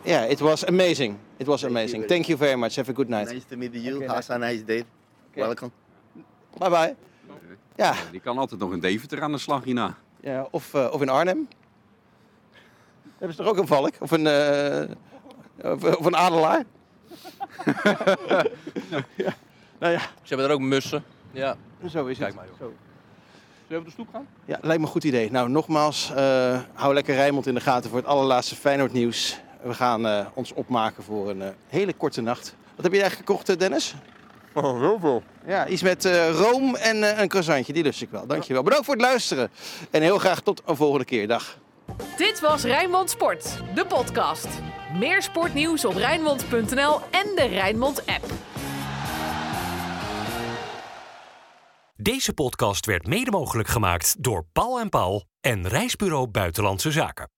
Yeah, 0.05 0.29
it 0.31 0.39
was 0.41 0.63
amazing. 0.63 1.17
It 1.39 1.47
was 1.47 1.61
Thank 1.61 1.71
amazing. 1.71 2.01
you. 2.01 2.07
Thank 2.07 2.27
you 2.27 2.37
very 2.37 2.55
much. 2.55 2.75
Have 2.75 2.89
a 2.89 2.93
good 2.93 3.09
night. 3.09 3.27
Nice 3.31 3.45
to 3.45 3.55
meet 3.57 3.73
you. 3.73 3.95
Okay, 3.97 4.07
Have 4.07 4.29
a 4.29 4.37
nice 4.37 4.63
day. 4.65 4.83
Welcome. 5.35 5.71
Bye 6.57 6.69
bye. 6.69 6.95
Ja, 7.75 7.93
Die 8.11 8.19
kan 8.19 8.37
altijd 8.37 8.59
nog 8.59 8.71
een 8.71 8.79
Deventer 8.79 9.21
aan 9.21 9.31
de 9.31 9.37
slag 9.37 9.63
hierna. 9.63 9.95
ja 10.21 10.47
of, 10.51 10.73
eh, 10.73 10.87
of 10.91 11.01
in 11.01 11.09
Arnhem. 11.09 11.47
Hebben 13.17 13.35
ze 13.35 13.41
toch 13.43 13.51
ook 13.51 13.57
een 13.57 13.67
valk? 13.67 13.93
Of 13.99 14.11
een, 14.11 14.27
eh, 14.27 14.89
of, 15.71 15.83
of 15.97 16.05
een 16.05 16.15
adelaar? 16.15 16.63
ja. 19.15 19.33
Nou 19.79 19.93
ja, 19.93 19.99
Ze 19.99 20.27
hebben 20.27 20.45
er 20.45 20.51
ook 20.51 20.59
mussen. 20.59 21.03
Ja. 21.31 21.55
zo 21.89 22.05
is 22.05 22.17
het. 22.17 22.25
Kijk 22.25 22.35
maar, 22.35 22.45
joh. 22.45 22.57
Zo. 22.59 22.73
Zullen 23.67 23.67
we 23.67 23.77
op 23.77 23.85
de 23.85 23.91
stoep 23.91 24.07
gaan? 24.13 24.27
Ja, 24.45 24.57
lijkt 24.61 24.79
me 24.79 24.85
een 24.85 24.91
goed 24.91 25.03
idee. 25.03 25.31
Nou, 25.31 25.49
nogmaals, 25.49 26.11
eh, 26.15 26.59
hou 26.73 26.93
lekker 26.93 27.15
Rijnmond 27.15 27.47
in 27.47 27.53
de 27.53 27.61
gaten 27.61 27.89
voor 27.89 27.99
het 27.99 28.07
allerlaatste 28.07 28.55
Feyenoord 28.55 28.93
nieuws. 28.93 29.39
We 29.61 29.73
gaan 29.73 30.07
eh, 30.07 30.25
ons 30.33 30.53
opmaken 30.53 31.03
voor 31.03 31.29
een 31.29 31.41
eh, 31.41 31.49
hele 31.67 31.93
korte 31.93 32.21
nacht. 32.21 32.55
Wat 32.75 32.83
heb 32.83 32.93
je 32.93 33.01
eigenlijk 33.01 33.29
gekocht, 33.29 33.59
Dennis? 33.59 33.95
Oh, 34.53 34.79
heel 34.79 34.97
veel. 34.99 35.23
Ja, 35.45 35.67
iets 35.67 35.81
met 35.81 36.05
eh, 36.05 36.29
room 36.31 36.75
en 36.75 37.03
eh, 37.03 37.21
een 37.21 37.27
croissantje. 37.27 37.73
Die 37.73 37.83
lust 37.83 38.01
ik 38.01 38.09
wel. 38.09 38.27
Dankjewel. 38.27 38.63
Bedankt 38.63 38.85
voor 38.85 38.93
het 38.95 39.03
luisteren. 39.03 39.49
En 39.91 40.01
heel 40.01 40.17
graag 40.17 40.41
tot 40.41 40.61
een 40.65 40.75
volgende 40.75 41.05
keer. 41.05 41.27
Dag. 41.27 41.57
Dit 42.17 42.39
was 42.39 42.63
Rijnmond 42.63 43.09
Sport, 43.09 43.59
de 43.75 43.85
podcast. 43.85 44.47
Meer 44.99 45.21
sportnieuws 45.21 45.85
op 45.85 45.95
Rijnmond.nl 45.95 46.99
en 47.11 47.35
de 47.35 47.47
Rijnmond 47.49 48.05
app. 48.05 48.25
Deze 52.09 52.33
podcast 52.33 52.85
werd 52.85 53.07
mede 53.07 53.31
mogelijk 53.31 53.67
gemaakt 53.67 54.23
door 54.23 54.45
Paul 54.53 54.79
en 54.79 54.89
Paul 54.89 55.25
en 55.41 55.67
Reisbureau 55.67 56.27
Buitenlandse 56.27 56.91
Zaken. 56.91 57.29